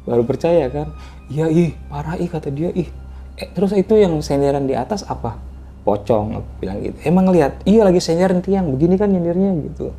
[0.05, 0.92] baru percaya kan?
[1.33, 2.92] Iya ih parah ih kata dia ih.
[3.40, 5.56] Eh, terus itu yang senderan di atas apa
[5.87, 9.94] pocong aku bilang gitu emang lihat iya lagi senderan tiang begini kan nyendirnya gitu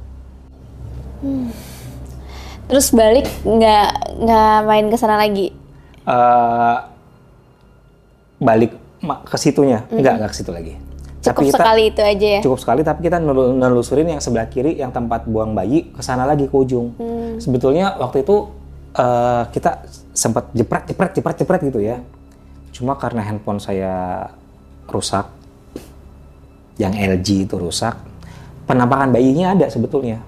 [2.67, 3.87] Terus balik nggak
[4.19, 5.55] nggak main ke sana lagi.
[6.03, 6.77] Eh,
[8.37, 8.75] balik
[9.23, 10.73] ke situnya enggak enggak ke situ lagi
[11.17, 12.39] Cukup Tapi kita- sekali itu aja ya.
[12.39, 16.23] cukup sekali tapi kita nelu- nelusurin yang sebelah kiri yang tempat buang bayi ke sana
[16.23, 16.93] lagi ke ujung.
[17.37, 18.51] Sebetulnya waktu itu
[18.93, 21.97] eh, kita sempat jepret jepret jepret jepret gitu ya.
[22.69, 24.27] Cuma karena handphone saya
[24.85, 25.27] rusak,
[26.77, 27.97] yang LG itu rusak,
[28.65, 30.21] penampakan bayinya ada sebetulnya,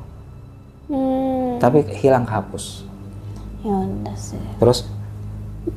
[0.90, 2.82] Hmm, tapi hilang kehapus.
[3.62, 4.42] ya udah sih.
[4.58, 4.88] Terus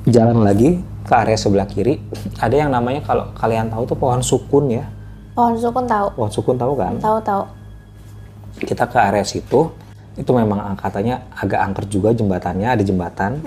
[0.07, 2.01] jalan lagi ke area sebelah kiri,
[2.39, 4.87] ada yang namanya kalau kalian tahu tuh pohon sukun ya.
[5.33, 6.07] Pohon sukun tahu.
[6.15, 6.97] Pohon sukun tahu kan?
[6.97, 7.45] Tahu tahu.
[8.63, 9.73] kita ke area situ
[10.13, 13.41] itu memang katanya agak angker juga jembatannya ada jembatan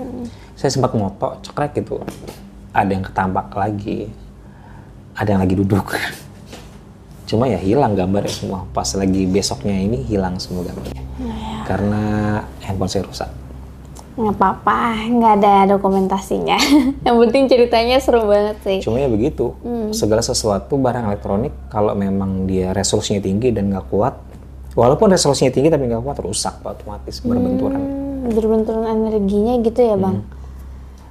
[0.52, 2.02] saya sempat moto cekrek gitu
[2.74, 4.10] ada yang ketampak lagi
[5.14, 5.86] ada yang lagi duduk
[7.26, 11.02] cuma ya hilang gambarnya semua pas lagi besoknya ini hilang semua gambarnya
[11.66, 12.02] karena
[12.62, 13.30] handphone saya rusak
[14.16, 16.56] nggak apa-apa, nggak ada dokumentasinya.
[17.06, 18.78] Yang penting ceritanya seru banget sih.
[18.80, 19.92] Cuma ya begitu, Hmm.
[19.92, 24.16] segala sesuatu barang elektronik kalau memang dia resolusinya tinggi dan nggak kuat,
[24.72, 27.76] walaupun resolusinya tinggi tapi nggak kuat rusak otomatis berbenturan.
[27.76, 30.24] Hmm, berbenturan energinya gitu ya bang.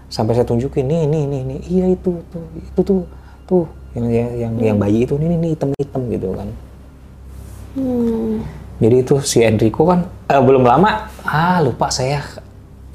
[0.09, 3.01] Sampai saya tunjukin nih, nih, nih, nih, iya itu tuh, itu tuh,
[3.45, 6.47] tuh yang yang yang, yang bayi itu nih, nih, nih hitam hitam gitu kan.
[7.75, 8.43] Hmm.
[8.75, 12.19] Jadi itu si Enrico kan eh, belum lama, ah lupa saya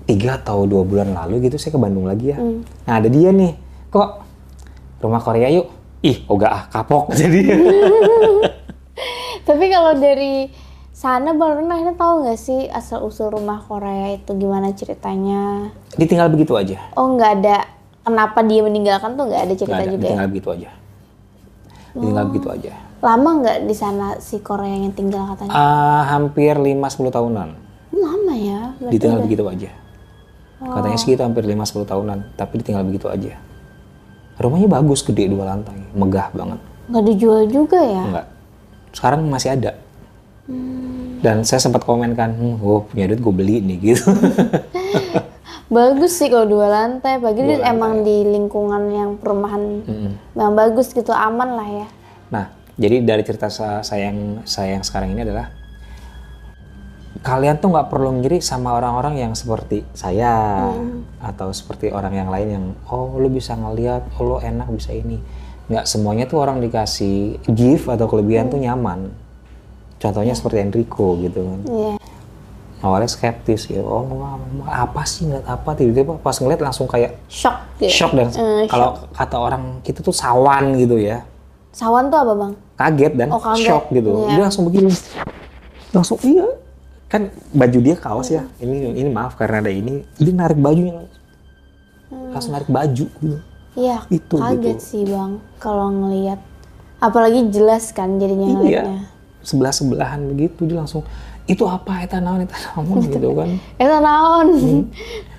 [0.05, 2.39] tiga atau dua bulan lalu gitu saya ke Bandung lagi ya.
[2.85, 3.57] Nah ada dia nih,
[3.89, 4.21] kok
[5.01, 5.73] rumah Korea yuk.
[6.01, 7.41] Ih, oga ah kapok jadi.
[9.45, 10.49] Tapi kalau dari
[10.93, 15.73] sana bang Rena akhirnya tahu nggak sih asal usul rumah Korea itu gimana ceritanya?
[15.97, 16.77] Ditinggal begitu aja.
[16.93, 17.65] Oh nggak ada
[18.05, 20.09] kenapa dia meninggalkan tuh nggak ada cerita Nggak ada, juga ya?
[20.09, 20.69] ditinggal begitu aja.
[21.93, 22.73] Ditinggal begitu aja.
[23.01, 25.51] Lama nggak di sana si Korea yang tinggal katanya?
[25.51, 27.49] Ah, hampir 5-10 tahunan.
[27.91, 28.61] Lama ya.
[28.77, 29.71] berarti Ditinggal udah- begitu aja.
[30.61, 33.33] Katanya segitu hampir 5-10 tahunan, tapi ditinggal begitu aja.
[34.37, 36.61] Rumahnya bagus, gede dua lantai, megah banget.
[36.87, 38.03] nggak dijual juga ya?
[38.03, 38.27] Enggak.
[38.91, 39.73] Sekarang masih ada.
[41.21, 44.11] Dan saya sempat komen kan, hmm, oh punya duit gue beli nih gitu.
[45.71, 50.13] Bagus sih kalau dua lantai, Dua dia emang di lingkungan yang perumahan Mm-mm.
[50.35, 51.87] yang bagus gitu, aman lah ya.
[52.35, 55.55] Nah, jadi dari cerita sa- saya yang saya yang sekarang ini adalah
[57.23, 60.59] kalian tuh nggak perlu ngiri sama orang-orang yang seperti saya
[61.23, 65.23] atau seperti orang yang lain yang oh lu bisa ngeliat, oh lu enak bisa ini.
[65.71, 69.15] Nggak semuanya tuh orang dikasih gift atau kelebihan tuh nyaman.
[70.03, 71.61] Contohnya seperti Enrico gitu kan.
[71.63, 71.95] Iya.
[72.81, 74.09] Awalnya skeptis gitu, oh
[74.65, 77.93] apa sih ngeliat apa tiba-tiba pas ngeliat langsung kayak Shock gitu.
[77.93, 81.21] shock dan Eh, kalau kata orang kita tuh sawan gitu ya
[81.71, 82.53] Sawan tuh apa bang?
[82.75, 83.63] kaget dan Oh, kaget.
[83.63, 84.11] shock gitu.
[84.19, 84.29] Iya.
[84.33, 84.91] Dia langsung begini.
[85.91, 86.49] Langsung iya.
[87.07, 88.43] Kan baju dia kaos ya.
[88.57, 90.01] Ini ini maaf karena ada ini.
[90.17, 91.05] Dia narik bajunya.
[92.11, 93.39] Langsung narik baju gitu.
[93.73, 94.83] Iya, Itu, kaget gitu.
[94.83, 96.43] sih bang kalau ngelihat.
[96.99, 98.99] Apalagi jelas kan jadinya ngeliatnya.
[98.99, 98.99] Iya.
[99.41, 101.07] Sebelah-sebelahan begitu dia langsung
[101.51, 103.51] itu apa eta naon eta naon gitu kan.
[103.75, 104.49] Itu naon?
[104.55, 104.83] Hmm.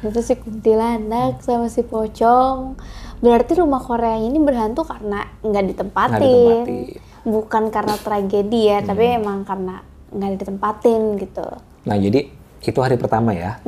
[0.03, 2.75] Itu si kuntilanak sama si pocong.
[3.23, 6.65] Berarti rumah Korea ini berhantu karena nggak ditempatin.
[6.67, 7.31] Hmm.
[7.31, 9.79] Bukan karena tragedi ya, tapi emang karena
[10.11, 11.47] nggak ditempatin gitu.
[11.87, 12.27] Nah, jadi
[12.59, 13.63] itu hari pertama ya.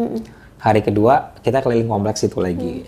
[0.60, 2.84] Hari kedua kita keliling kompleks itu lagi.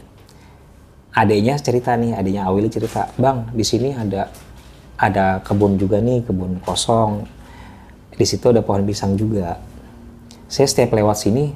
[1.15, 4.27] Adiknya cerita nih, adiknya Awili cerita, "Bang, di sini ada
[4.99, 7.23] ada kebun juga nih, kebun kosong.
[8.15, 9.59] Di situ ada pohon pisang juga.
[10.47, 11.51] Saya setiap lewat sini,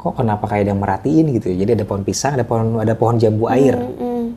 [0.00, 1.64] kok kenapa kayak ada yang merhatiin gitu ya.
[1.64, 3.76] Jadi ada pohon pisang, ada pohon ada pohon jambu air.
[3.76, 4.32] Mm-mm.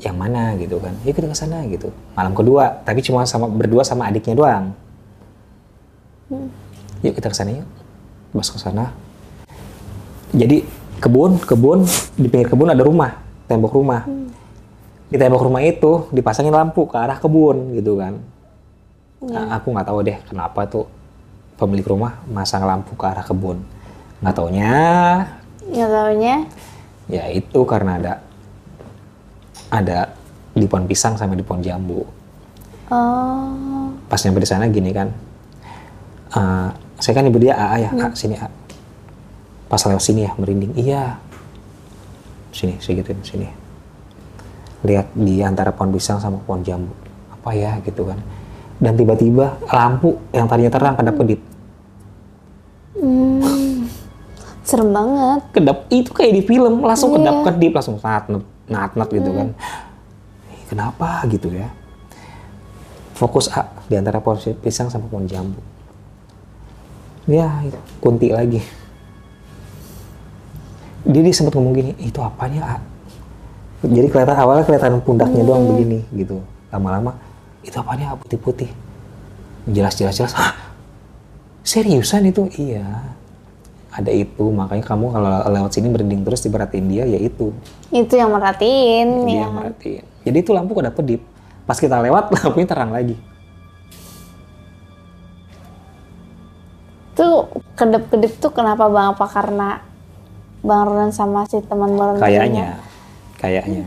[0.00, 0.96] Yang mana gitu kan.
[1.04, 1.92] Yuk kita ke sana gitu.
[2.16, 4.64] Malam kedua, tapi cuma sama berdua sama adiknya doang.
[7.04, 7.68] Yuk kita ke sana yuk.
[8.34, 8.90] Pas ke sana.
[10.34, 10.66] Jadi
[10.98, 11.86] kebun, kebun
[12.18, 14.02] di pinggir kebun ada rumah, tembok rumah.
[15.06, 18.18] Di tembok rumah itu dipasangin lampu ke arah kebun gitu kan.
[19.30, 20.84] Nah, aku nggak tahu deh kenapa tuh
[21.56, 23.62] pemilik rumah masang lampu ke arah kebun.
[24.20, 24.72] Nggak taunya
[25.64, 26.34] Nggak taunya
[27.08, 28.12] ya itu karena ada
[29.68, 29.98] ada
[30.54, 32.06] di pohon pisang sama di pohon jambu.
[32.92, 35.08] Oh, Pas nyampe di sana gini kan,
[36.36, 36.68] eh,
[37.00, 38.46] saya kan ibu dia AA ya, A, sini A.
[39.66, 41.18] Pas lewat sini ya merinding, iya.
[42.54, 43.48] Sini, saya gituin sini.
[44.86, 46.92] Lihat di antara pohon pisang sama pohon jambu,
[47.34, 48.20] apa ya gitu kan.
[48.84, 51.40] Dan tiba-tiba lampu yang tadinya terang kedap kedip,
[53.00, 53.88] hmm.
[54.60, 55.40] serem banget.
[55.56, 55.88] kedap.
[55.88, 57.24] Itu kayak di film langsung Iya.
[57.24, 58.28] kedap kedip langsung nat
[58.68, 59.48] nat nat gitu kan.
[60.52, 61.24] Ih, kenapa?
[61.32, 61.72] Gitu ya.
[63.16, 65.64] Fokus A di antara pohon pisang sama pohon jambu.
[67.24, 68.60] Ya itu, kunti lagi.
[71.08, 72.76] Dia, dia sempat ngomong gini itu apanya A?
[73.80, 76.44] Jadi kelihatan awalnya kelihatan pundaknya doang begini gitu.
[76.68, 77.16] Lama-lama
[77.64, 78.14] itu apanya?
[78.20, 78.70] Putih-putih.
[79.64, 80.52] Jelas-jelas jelas "Hah?
[81.64, 82.46] seriusan itu?
[82.60, 82.84] Iya.
[83.90, 84.44] Ada itu.
[84.52, 87.50] Makanya kamu kalau lewat sini merinding terus diperhatiin dia ya itu.
[87.88, 89.40] Itu yang merhatiin dia ya.
[89.48, 90.04] yang merhatiin.
[90.28, 91.20] Jadi itu lampu kedap kedip
[91.64, 93.16] pas kita lewat lampunya terang lagi.
[97.16, 97.48] Tuh
[97.78, 99.16] kedip-kedip tuh kenapa bang?
[99.16, 99.80] Apa karena
[100.60, 102.80] bang Ronan sama si teman Ronan kayaknya.
[103.38, 103.84] kayaknya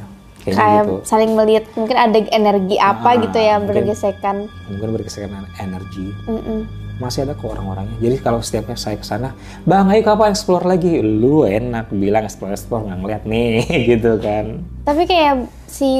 [0.50, 3.68] kayaknya kayak gitu saling melihat mungkin ada energi apa Ah, gitu ya mungkin.
[3.84, 4.36] bergesekan.
[4.66, 6.60] mungkin bergesekan energi Mm-mm.
[6.98, 10.98] masih ada kok orang-orangnya jadi kalau setiapnya saya ke sana bang ayo kapan explore lagi
[10.98, 15.34] lu enak bilang explore explore nggak ngeliat nih gitu kan Tapi kayak
[15.66, 15.92] si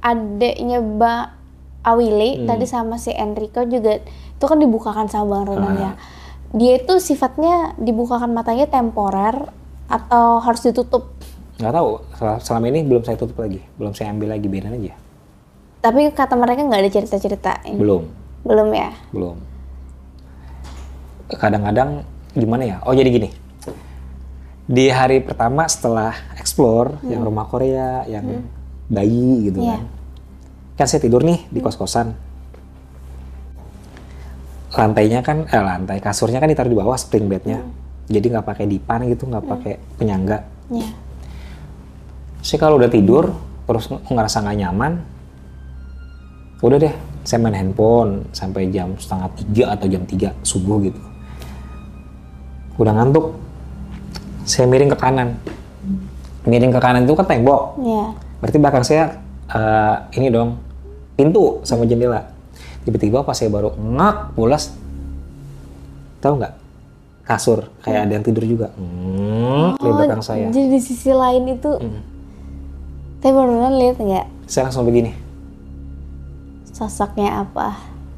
[0.00, 1.24] adeknya Mbak
[1.84, 2.46] Awili Hmm.
[2.48, 5.78] tadi sama si Enrico juga itu kan dibukakan sama Bang Ronan Ah.
[5.80, 5.92] ya.
[6.48, 9.50] Dia itu sifatnya dibukakan matanya temporer
[9.86, 11.14] Atau harus ditutup?
[11.56, 14.94] Nggak tahu, sel- selama ini belum saya tutup lagi, belum saya ambil lagi, biarin aja.
[15.80, 17.78] Tapi kata mereka nggak ada cerita-cerita ini.
[17.78, 18.02] Belum,
[18.44, 18.90] Belum ya?
[19.10, 19.36] belum.
[21.26, 22.76] Kadang-kadang gimana ya?
[22.84, 23.28] Oh jadi gini,
[24.66, 28.46] di hari pertama setelah explore, yang rumah Korea, yang
[28.86, 29.72] bayi gitu Iya.
[29.72, 29.82] kan.
[30.76, 32.12] Kan saya tidur nih di kos-kosan.
[34.76, 37.64] Lantainya kan, eh lantai kasurnya kan ditaruh di bawah spring bednya.
[38.06, 40.44] Jadi nggak pakai dipan gitu, nggak pakai penyangga.
[40.68, 40.86] Ya.
[42.46, 43.34] Saya kalau udah tidur
[43.66, 44.92] terus ng- ngerasa nggak nyaman,
[46.62, 46.94] udah deh
[47.26, 51.00] saya main handphone sampai jam setengah tiga atau jam tiga subuh gitu.
[52.78, 53.34] Udah ngantuk,
[54.46, 55.34] saya miring ke kanan.
[56.46, 58.14] Miring ke kanan itu kan tembok, Ya.
[58.38, 59.18] berarti belakang saya
[59.50, 60.62] eh, ini dong
[61.18, 62.30] pintu sama jendela.
[62.86, 64.70] Tiba-tiba pas saya baru ngak pulas,
[66.22, 66.54] tahu nggak
[67.26, 70.46] kasur kayak ada yang tidur juga, hmm, di belakang saya.
[70.46, 71.70] Jadi di sisi lain itu,
[73.18, 75.10] tapi beneran lihat nggak Saya langsung begini,
[76.70, 77.74] sosoknya apa?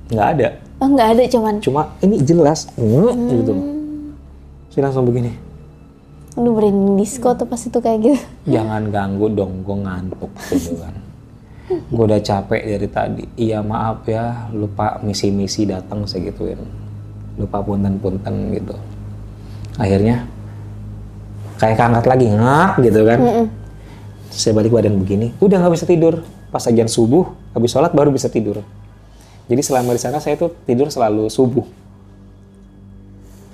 [0.08, 0.48] nggak ada.
[0.78, 3.52] Oh nggak ada cuman, Cuma ini jelas, hmm, gitu.
[4.70, 5.34] Saya langsung begini,
[6.38, 8.18] aduh berani disco tuh pas itu kayak gitu.
[8.46, 10.94] jangan ganggu dong, gue ngantuk gitu kan.
[11.92, 13.24] Gue udah capek dari tadi.
[13.36, 16.56] Iya maaf ya, lupa misi-misi datang saya gituin.
[17.36, 18.72] Lupa punten-punten gitu.
[19.76, 20.24] Akhirnya
[21.60, 23.18] kayak keangkat lagi ngak gitu kan.
[24.38, 26.22] Saya balik badan begini, udah nggak bisa tidur.
[26.48, 28.62] Pas ajan subuh, habis sholat baru bisa tidur.
[29.50, 31.66] Jadi selama di sana saya tuh tidur selalu subuh.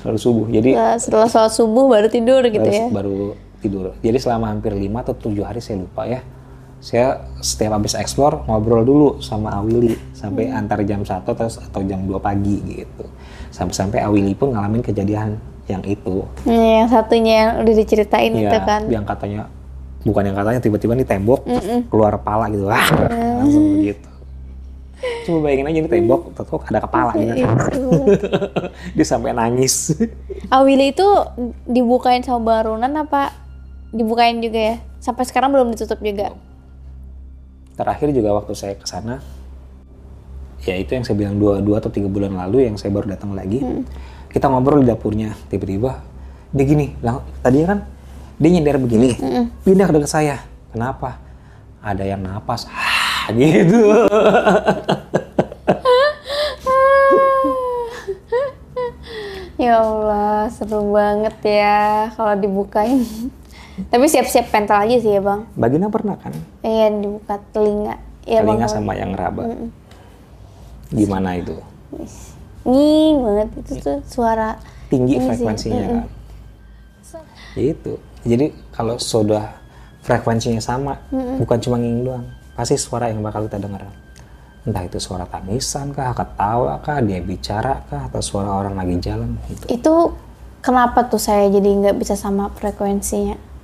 [0.04, 0.46] Selalu subuh.
[0.52, 2.86] Jadi Nah, setelah sholat subuh baru tidur gitu baru, ya.
[2.92, 3.18] baru
[3.58, 3.86] tidur.
[3.98, 6.20] Jadi selama hampir 5 atau 7 hari saya lupa ya.
[6.84, 10.60] Saya setiap habis explore ngobrol dulu sama Awili sampai Hmm.
[10.60, 13.08] antar jam 1 atau, atau jam 2 pagi gitu.
[13.48, 16.28] Sampai-sampai Awili pun ngalamin kejadian yang itu.
[16.44, 18.84] Nah, yang satunya yang udah diceritain itu Ya, kan.
[18.92, 19.48] yang katanya
[20.04, 21.48] bukan yang katanya tiba-tiba di tembok
[21.88, 22.68] keluar kepala gitu.
[22.68, 22.88] Wah,
[23.40, 24.08] langsung begitu.
[25.24, 27.32] Coba bayangin aja ini tembok, tetap ada kepala gitu.
[27.40, 27.48] Iya.
[28.96, 29.92] Dia sampai nangis.
[30.48, 31.04] Awili itu
[31.64, 33.32] dibukain sama barunan apa
[33.92, 34.76] dibukain juga ya?
[35.00, 36.32] Sampai sekarang belum ditutup juga.
[37.74, 39.18] terakhir juga waktu saya ke sana
[40.64, 43.36] ya itu yang saya bilang dua dua atau tiga bulan lalu yang saya baru datang
[43.36, 43.60] lagi
[44.32, 46.00] kita ngobrol di dapurnya tiba-tiba
[46.54, 46.94] dia gini
[47.42, 47.78] tadinya kan
[48.44, 49.16] dia nyender begini
[49.64, 50.36] pindah ke dekat saya.
[50.68, 51.16] Kenapa?
[51.80, 52.68] Ada yang napas.
[52.68, 53.80] Ah, gitu.
[59.54, 63.00] Ya Allah, seru banget ya kalau dibukain.
[63.88, 65.46] Tapi siap-siap pentel aja sih ya bang.
[65.56, 66.36] Bagina pernah kan?
[66.60, 67.96] Iya dibuka telinga.
[67.96, 68.44] Bang.
[68.44, 69.56] telinga sama yang raba.
[70.92, 71.56] Gimana itu?
[72.68, 74.60] Nging banget itu tuh suara.
[74.92, 75.86] tinggi sih, frekuensinya.
[75.88, 76.23] Kan
[77.54, 77.94] Ya itu.
[78.24, 79.56] Jadi kalau sudah
[80.04, 83.88] frekuensinya sama bukan cuma nging doang pasti suara yang bakal kita dengar.
[84.64, 89.36] Entah itu suara tangisan kah ketawa kah dia bicara kah atau suara orang lagi jalan
[89.52, 89.64] gitu.
[89.68, 89.94] Itu
[90.64, 93.54] kenapa tuh saya jadi nggak bisa sama frekuensinya?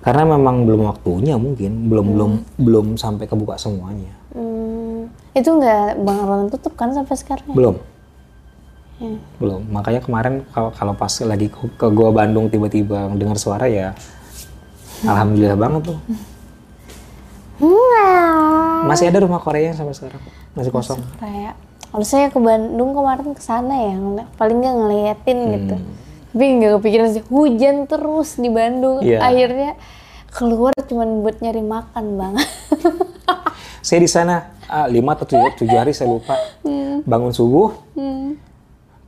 [0.00, 4.16] karena memang belum waktunya mungkin belum belum belum sampai kebuka semuanya.
[4.32, 7.52] Hmm, itu nggak bang Roland tutup kan sampai sekarang?
[7.52, 7.56] ya?
[7.56, 7.76] belum
[9.40, 13.96] belum makanya kemarin kalau kalau pas lagi ke, ke gua Bandung tiba-tiba dengar suara ya
[15.04, 15.98] alhamdulillah banget tuh
[17.60, 18.88] Hmm.
[18.88, 20.24] masih ada rumah Korea sampai sekarang
[20.56, 21.60] masih kosong Kayak
[21.90, 23.98] kalau saya ke Bandung kemarin ke sana ya,
[24.38, 25.76] paling nggak ngeliatin gitu.
[26.30, 29.02] Tapi nggak kepikiran sih hujan terus di Bandung.
[29.02, 29.26] Iya.
[29.26, 29.74] Akhirnya
[30.30, 32.34] keluar cuman buat nyari makan bang.
[33.82, 36.38] saya di sana ah, lima atau tujuh, tujuh hari saya lupa
[37.02, 37.74] bangun subuh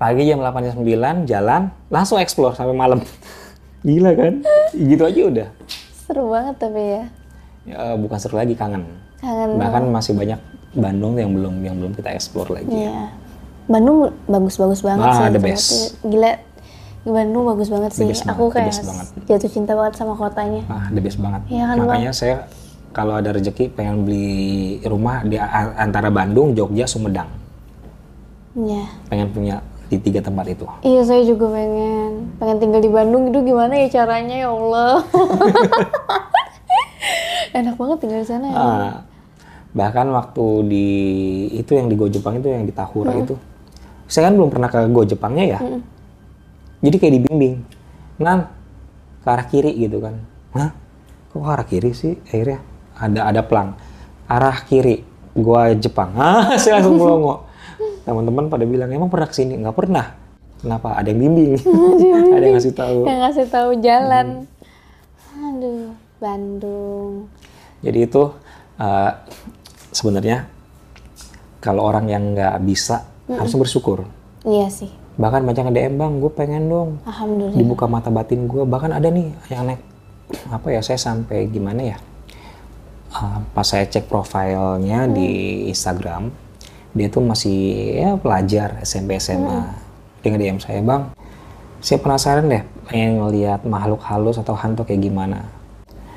[0.03, 2.99] pagi jam 8 jam 9 jalan langsung explore sampai malam
[3.87, 5.49] gila kan gitu aja udah
[6.03, 7.05] Seru banget tapi ya.
[7.63, 8.83] Ya, bukan seru lagi kangen
[9.17, 13.15] Kangen bahkan masih banyak Bandung yang belum yang belum kita explore lagi Iya.
[13.65, 15.31] Bandung bagus-bagus banget Ah, sih.
[15.31, 15.71] the best.
[16.03, 16.35] Gila.
[17.05, 18.03] Bandung bagus banget sih.
[18.05, 19.07] best Aku banget, the kayak best banget.
[19.29, 20.63] jatuh cinta banget sama kotanya.
[20.67, 22.37] ah the best banget Iya kan, makanya saya
[22.91, 24.27] kalau ada rezeki pengen beli
[24.83, 25.39] rumah di
[25.79, 27.31] antara Bandung Jogja Sumedang
[28.53, 28.85] Iya.
[29.07, 29.62] pengen punya
[29.93, 30.65] di tiga tempat itu.
[30.81, 32.33] Iya saya juga pengen.
[32.41, 33.29] Pengen tinggal di Bandung.
[33.29, 34.37] Itu gimana ya caranya?
[34.41, 35.05] Ya Allah.
[37.61, 38.57] Enak banget tinggal di sana ya.
[38.57, 38.93] Ah,
[39.77, 40.89] bahkan waktu di
[41.53, 43.37] itu yang di Go Jepang itu yang di Tahura itu.
[44.09, 45.59] Saya kan belum pernah ke Go Jepangnya ya.
[46.81, 47.61] Jadi kayak dibimbing
[48.17, 48.49] nan
[49.21, 50.17] ke arah kiri gitu kan.
[50.57, 50.73] Hah?
[51.29, 52.17] kok ke arah kiri sih?
[52.25, 52.65] Akhirnya
[52.97, 53.77] ada ada pelang.
[54.25, 55.05] Arah kiri
[55.37, 56.17] gua Jepang.
[56.21, 57.52] Ah saya langsung melongo
[58.03, 60.15] teman-teman pada bilang emang pernah ke sini nggak pernah
[60.63, 61.53] kenapa ada yang bimbing
[62.37, 64.27] ada yang ngasih tahu Yang ngasih tahu jalan.
[65.33, 65.91] Aduh,
[66.23, 67.27] Bandung.
[67.83, 68.23] Jadi itu
[68.79, 69.11] eh,
[69.91, 70.47] sebenarnya
[71.59, 74.07] kalau orang yang nggak bisa harus bersyukur.
[74.43, 74.91] Iya sih.
[75.19, 77.59] Bahkan banyak yang DM bang, gue pengen dong Alhamdulillah.
[77.59, 78.63] dibuka mata batin gue.
[78.65, 79.83] Bahkan ada nih yang naik
[80.49, 81.99] apa ya saya sampai gimana ya?
[83.13, 85.29] Eh, pas saya cek profilnya di
[85.69, 86.33] Instagram,
[86.93, 87.59] dia tuh masih
[87.97, 89.73] ya pelajar SMP SMA.
[90.21, 91.03] Dia nge-DM saya bang,
[91.83, 95.49] saya penasaran deh pengen ngeliat makhluk halus atau hantu kayak gimana.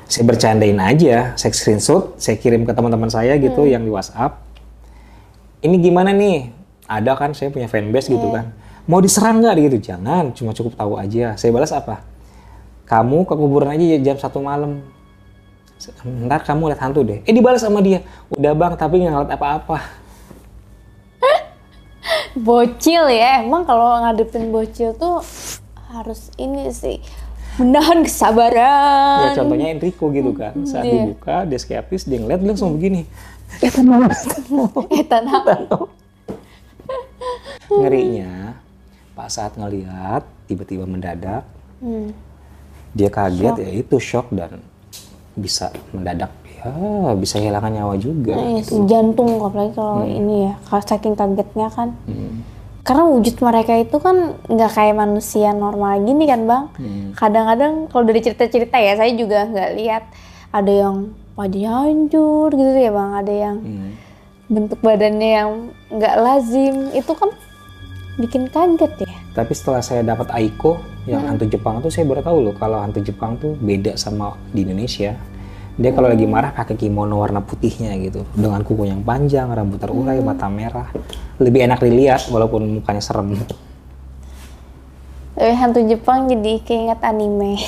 [0.06, 4.38] Saya bercandain aja, saya screenshot, saya kirim ke teman-teman saya gitu yang di WhatsApp.
[5.66, 6.54] Ini gimana nih?
[6.86, 8.54] Ada kan saya punya fanbase gitu kan.
[8.86, 9.90] Mau diserang nggak gitu?
[9.90, 11.34] Jangan, cuma cukup tahu aja.
[11.34, 12.06] Saya balas apa?
[12.86, 14.78] Kamu ke kuburan aja jam satu malam.
[16.06, 17.18] Ntar kamu lihat hantu deh.
[17.26, 18.06] Eh dibalas sama dia.
[18.30, 20.05] Udah bang, tapi nggak ngeliat apa-apa.
[22.36, 23.40] Bocil ya.
[23.40, 25.24] Emang kalau ngadepin bocil tuh
[25.88, 27.00] harus ini sih.
[27.56, 29.32] Menahan kesabaran.
[29.32, 30.52] Ya contohnya Enrico gitu kan.
[30.68, 31.08] Saat Iya.
[31.08, 33.08] dibuka, dia skeptis, dia ngeliat, dia langsung begini.
[33.64, 33.72] Eh.
[34.92, 35.40] Eh, tanah.
[37.72, 38.60] Ngerinya,
[39.16, 41.48] Pak saat ngeliat, tiba-tiba mendadak,
[41.80, 42.12] Hmm.
[42.92, 44.60] dia kaget ya itu shock dan
[45.32, 46.32] bisa mendadak
[46.68, 50.10] ya bisa kehilangan nyawa juga Iya sih, jantung apalagi kalau Hmm.
[50.12, 50.54] ini ya.
[50.62, 51.94] Kalau saking kagetnya kan.
[52.80, 56.64] Karena wujud mereka itu kan nggak kayak manusia normal gini kan bang.
[56.72, 57.06] Hmm.
[57.12, 60.02] Kadang-kadang kalau dari cerita-cerita ya saya juga nggak lihat
[60.50, 60.96] ada yang
[61.34, 63.10] wajahnya hancur gitu ya bang.
[63.16, 63.90] Ada yang Hmm.
[64.46, 65.50] bentuk badannya yang
[65.90, 66.74] nggak lazim.
[66.92, 67.30] Itu kan
[68.16, 69.12] bikin kaget ya.
[69.36, 73.04] tapi setelah saya dapat Aiko yang hantu Jepang tuh saya baru tahu loh kalau hantu
[73.04, 75.12] Jepang tuh beda sama di Indonesia
[75.76, 78.24] dia kalau lagi marah pakai kimono warna putihnya gitu.
[78.32, 80.88] Dengan kuku yang panjang rambut terurai mata merah.
[81.36, 83.36] Lebih enak dilihat walaupun mukanya serem.
[85.36, 87.60] Tapi hantu Jepang jadi keinget anime.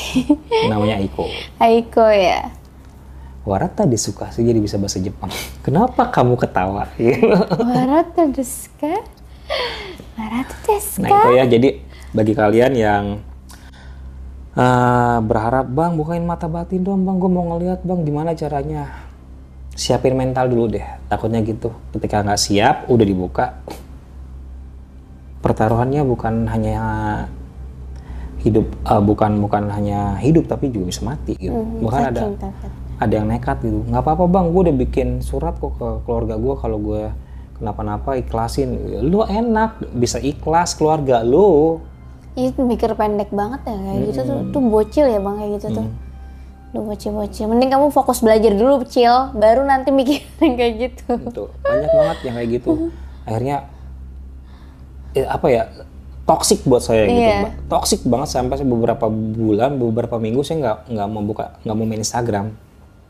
[0.72, 1.28] namanya Aiko.
[1.60, 2.48] Aiko ya.
[3.44, 5.28] Warata disuka sih jadi bisa bahasa Jepang.
[5.60, 6.88] Kenapa kamu ketawa?
[7.76, 9.04] Warata desu ka?
[10.16, 11.68] Warata desu Nah itu ya, jadi
[12.16, 13.04] bagi kalian yang
[14.56, 18.88] eh, berharap bang bukain mata batin dong bang, gue mau ngeliat bang gimana caranya.
[19.74, 21.70] Siapin mental dulu deh, takutnya gitu.
[21.94, 23.60] Ketika nggak siap, udah dibuka.
[25.38, 26.76] Pertaruhannya bukan hanya
[28.42, 31.58] hidup, eh, bukan bukan hanya hidup tapi juga bisa mati gitu.
[31.82, 32.70] Bahkan ada Saking kaget.
[32.98, 36.54] ada yang nekat gitu nggak apa-apa bang gue udah bikin surat kok ke keluarga gue
[36.58, 37.02] kalau gue
[37.58, 38.74] kenapa-napa ikhlasin
[39.06, 41.78] lu enak bisa ikhlas keluarga lu
[42.38, 44.38] Itu mikir pendek banget ya kayak gitu tuh.
[44.48, 45.86] Tuh bocil ya bang kayak gitu tuh.
[46.68, 47.44] Lu bocil-bocil.
[47.46, 50.22] Mending kamu fokus belajar dulu bocil, baru nanti mikirin
[50.54, 51.04] kayak gitu.
[51.18, 52.70] gitu banyak banget yang kayak gitu
[53.24, 53.56] akhirnya
[55.12, 55.62] eh, apa ya
[56.24, 57.36] toxic buat saya gitu Iya.
[57.42, 61.84] mbak toxic banget sampai beberapa bulan beberapa minggu saya nggak nggak mau buka nggak mau
[61.84, 62.46] main Instagram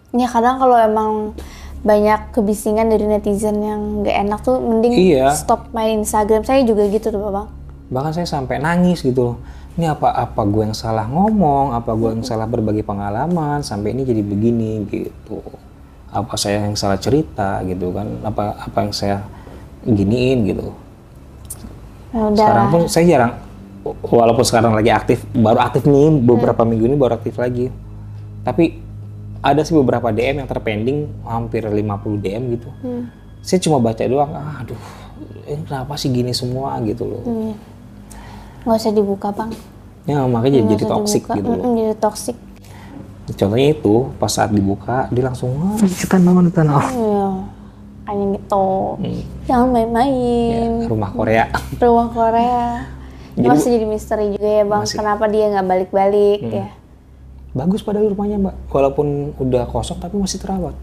[0.08, 1.36] Ya kadang kalau emang
[1.78, 5.36] banyak kebisingan dari netizen yang nggak enak tuh mending Iya.
[5.36, 6.42] stop main Instagram.
[6.42, 7.44] Saya juga gitu tuh bang.
[7.88, 9.40] Bahkan saya sampai nangis gitu
[9.78, 11.70] ini apa apa gue yang salah ngomong?
[11.70, 13.62] Apa gue yang salah berbagi pengalaman?
[13.62, 15.38] Sampai ini jadi begini gitu.
[16.10, 18.10] Apa saya yang salah cerita gitu kan?
[18.26, 19.22] Apa apa yang saya
[19.86, 20.74] giniin gitu.
[22.10, 22.34] Ya udah.
[22.42, 23.32] sekarang pun saya jarang
[24.02, 27.70] walaupun sekarang lagi aktif baru aktif nih beberapa minggu ini baru aktif lagi.
[28.42, 28.82] Tapi
[29.46, 31.78] ada sih beberapa DM yang terpending hampir 50
[32.18, 32.68] DM gitu.
[33.46, 34.82] Saya cuma baca doang ah, aduh
[35.46, 36.82] ini kenapa sih gini semua?
[36.82, 37.22] gitu loh.
[37.22, 37.77] Iya.
[38.68, 39.50] Nggak usah dibuka bang.
[40.04, 41.32] ya makanya jadi, jadi dibuka.
[41.34, 42.36] gitu loh jadi toxic.
[43.30, 47.28] contohnya itu pas saat dibuka dia langsung wah kita nonton Iya.
[48.04, 48.68] Kayak gitu.
[48.96, 49.20] Hmm.
[49.44, 50.70] Jangan main-main.
[50.84, 51.44] rumah Korea
[51.76, 52.64] Rumah Korea.
[53.36, 54.80] Ini Jadi- masih jadi misteri juga ya bang.
[54.80, 54.96] Masih.
[54.96, 56.68] Kenapa dia nggak balik-balik ya?
[57.50, 60.76] bagus padahal rumahnya mbak walaupun udah kosong tapi masih terawat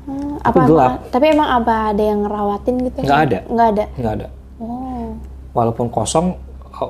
[0.00, 0.92] Hmm, Tapi apa, gelap.
[1.08, 2.98] Tapi emang apa ada yang ngerawatin gitu?
[3.00, 3.38] Nggak ada.
[3.46, 3.84] Nggak ada.
[3.94, 4.26] nggak ada
[4.56, 5.12] Oh.
[5.50, 6.36] walaupun kosong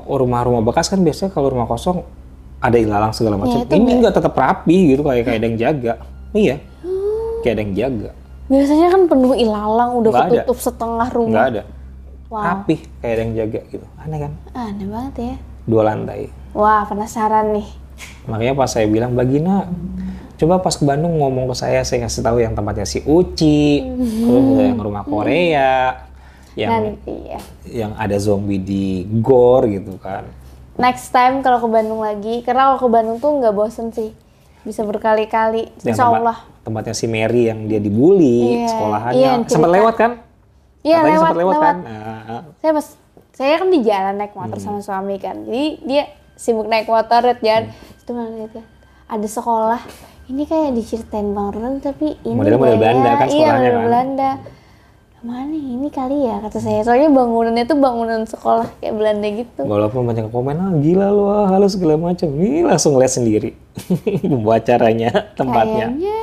[0.06, 2.06] rumah-rumah bekas kan biasanya kalau rumah kosong
[2.60, 3.64] ada ilalang segala macam.
[3.64, 5.92] Ya, ini nggak tetap rapi gitu kayak kayak ada yang jaga.
[6.36, 6.56] Iya.
[7.40, 8.10] Kayak ada yang jaga.
[8.50, 10.22] Biasanya kan penuh ilalang, udah ada.
[10.44, 11.42] ketutup setengah nggak rumah.
[11.48, 11.62] ada.
[12.30, 12.46] Wow.
[12.46, 13.86] rapi kayak ada yang jaga gitu.
[13.98, 14.32] Aneh kan?
[14.54, 15.34] Aneh banget ya.
[15.66, 16.30] dua lantai.
[16.54, 17.68] Wah, penasaran nih.
[18.24, 19.68] makanya pas saya bilang Bagina
[20.40, 23.84] coba pas ke Bandung ngomong ke saya saya kasih tahu yang tempatnya si Uci
[24.24, 26.08] terus yang rumah Korea
[26.52, 27.40] yang Nanti ya.
[27.66, 28.84] yang ada zombie di
[29.16, 30.26] gor gitu kan
[30.72, 34.16] Next time kalau ke Bandung lagi, karena kalau ke Bandung tuh nggak bosen sih.
[34.60, 35.68] Bisa berkali-kali.
[35.78, 36.38] Insya tempat- Allah.
[36.60, 40.12] tempatnya si Mary yang dia dibully Iya, sekolahannya iya, yang sempat lewat kan
[40.80, 41.60] Iya, Katanya lewat, lewat, lewat.
[41.62, 42.86] kan Nah, Saya pas,
[43.30, 44.64] saya kan di jalan naik motor Hmm.
[44.66, 45.36] sama suami kan.
[45.42, 46.02] Jadi dia
[46.34, 47.64] sibuk naik motor, jalan.
[47.66, 47.98] Hmm.
[47.98, 48.64] Itu malah liat kan.
[49.06, 49.80] ada sekolah
[50.28, 53.12] ini kayak diceritain Bang Ronan tapi ini Modelnya model nggak Belanda ya?
[53.12, 53.84] kan iya sekolahnya model kan?
[53.84, 54.30] Belanda
[55.20, 60.08] mana ini kali ya kata saya soalnya bangunannya tuh bangunan sekolah kayak Belanda gitu Walaupun
[60.08, 62.32] banyak komen, ah gila lu, ah, halo segala macam.
[62.32, 63.52] Ini langsung lihat sendiri.
[64.24, 65.92] Membuat caranya, tempatnya.
[65.92, 66.16] kayaknya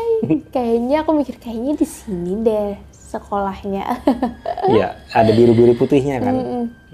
[0.49, 3.85] kayaknya aku mikir kayaknya di sini deh sekolahnya
[4.73, 6.33] Iya, ada biru-biru putihnya kan.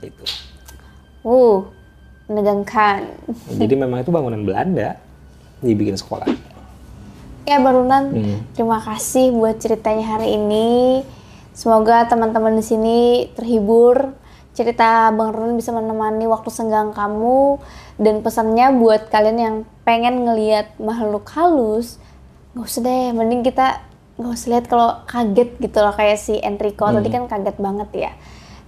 [0.03, 0.23] Gitu.
[1.23, 1.63] uh
[2.27, 3.15] menegangkan
[3.47, 4.99] Jadi memang itu bangunan Belanda
[5.63, 6.27] dibikin sekolah.
[7.43, 8.39] Ya Barunan, Hmm.
[8.51, 10.67] terima kasih buat ceritanya hari ini.
[11.53, 12.97] Semoga teman-teman di sini
[13.37, 14.17] terhibur.
[14.53, 17.57] Cerita Bang Ronan bisa menemani waktu senggang kamu
[17.97, 21.97] dan pesannya buat kalian yang pengen ngelihat makhluk halus,
[22.53, 23.81] nggak usah deh, mending kita
[24.13, 28.11] nggak usah lihat kalau kaget gitu loh kayak si Enrico tadi kan kaget banget ya.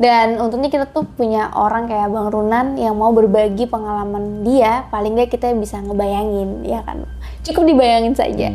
[0.01, 5.13] Dan untungnya kita tuh punya orang kayak Bang Runan yang mau berbagi pengalaman dia, paling
[5.13, 7.05] nggak kita bisa ngebayangin, ya kan?
[7.45, 8.51] Cukup dibayangin saja.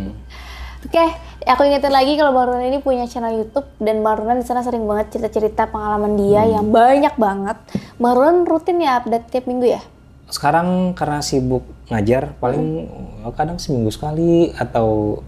[0.83, 1.05] Oke,
[1.43, 4.61] aku ingetin lagi kalau Bang Runan ini punya channel YouTube dan Bang Runan di sana
[4.61, 7.57] sering banget cerita-cerita pengalaman dia yang banyak banget.
[7.97, 9.81] Bang Runan rutin ya update tiap minggu ya?
[10.29, 12.87] Sekarang karena sibuk ngajar, paling
[13.21, 13.33] Hmm.
[13.33, 15.21] kadang seminggu sekali atau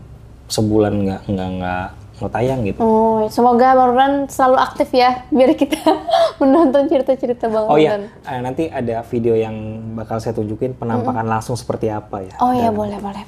[0.46, 2.78] sebulan nggak nggak nggak nggak tayang gitu.
[2.78, 5.80] Oh, semoga Bang Runan selalu aktif ya, biar kita
[6.40, 8.06] menonton cerita-cerita Bang Oh Runan.
[8.06, 9.54] iya, eh, nanti ada video yang
[9.96, 12.34] bakal saya tunjukin penampakan langsung seperti apa ya.
[12.38, 13.24] Oh iya, boleh, boleh.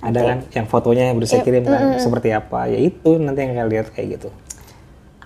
[0.00, 2.66] Ada kan yang fotonya yang udah saya kirim kan seperti apa.
[2.72, 4.28] Ya itu nanti yang kalian lihat kayak gitu.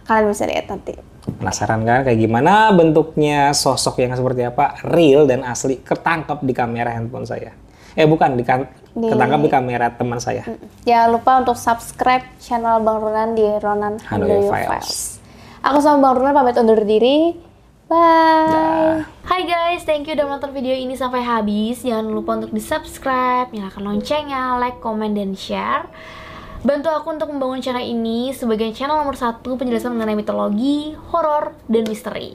[0.05, 0.93] Kalian bisa lihat nanti.
[1.25, 6.93] Penasaran kan kayak gimana bentuknya sosok yang seperti apa real dan asli ketangkap di kamera
[6.93, 7.55] handphone saya.
[7.95, 10.43] Eh bukan di kan Di- ketangkap di kamera teman saya.
[10.83, 14.69] Jangan lupa untuk subscribe channel Bang Runan di Ronan Handoyo Handoyo Files.
[14.69, 14.93] Files.
[15.65, 17.33] Aku sama Bang Runan pamit undur diri.
[17.95, 19.07] Bye.
[19.23, 21.87] Hai guys, thank you udah nonton video ini sampai habis.
[21.87, 25.87] Jangan lupa untuk di subscribe, nyalakan loncengnya, like, komen, dan share.
[26.67, 31.85] Bantu aku untuk membangun channel ini sebagai channel nomor satu penjelasan mengenai mitologi, horor, dan
[31.85, 32.33] misteri.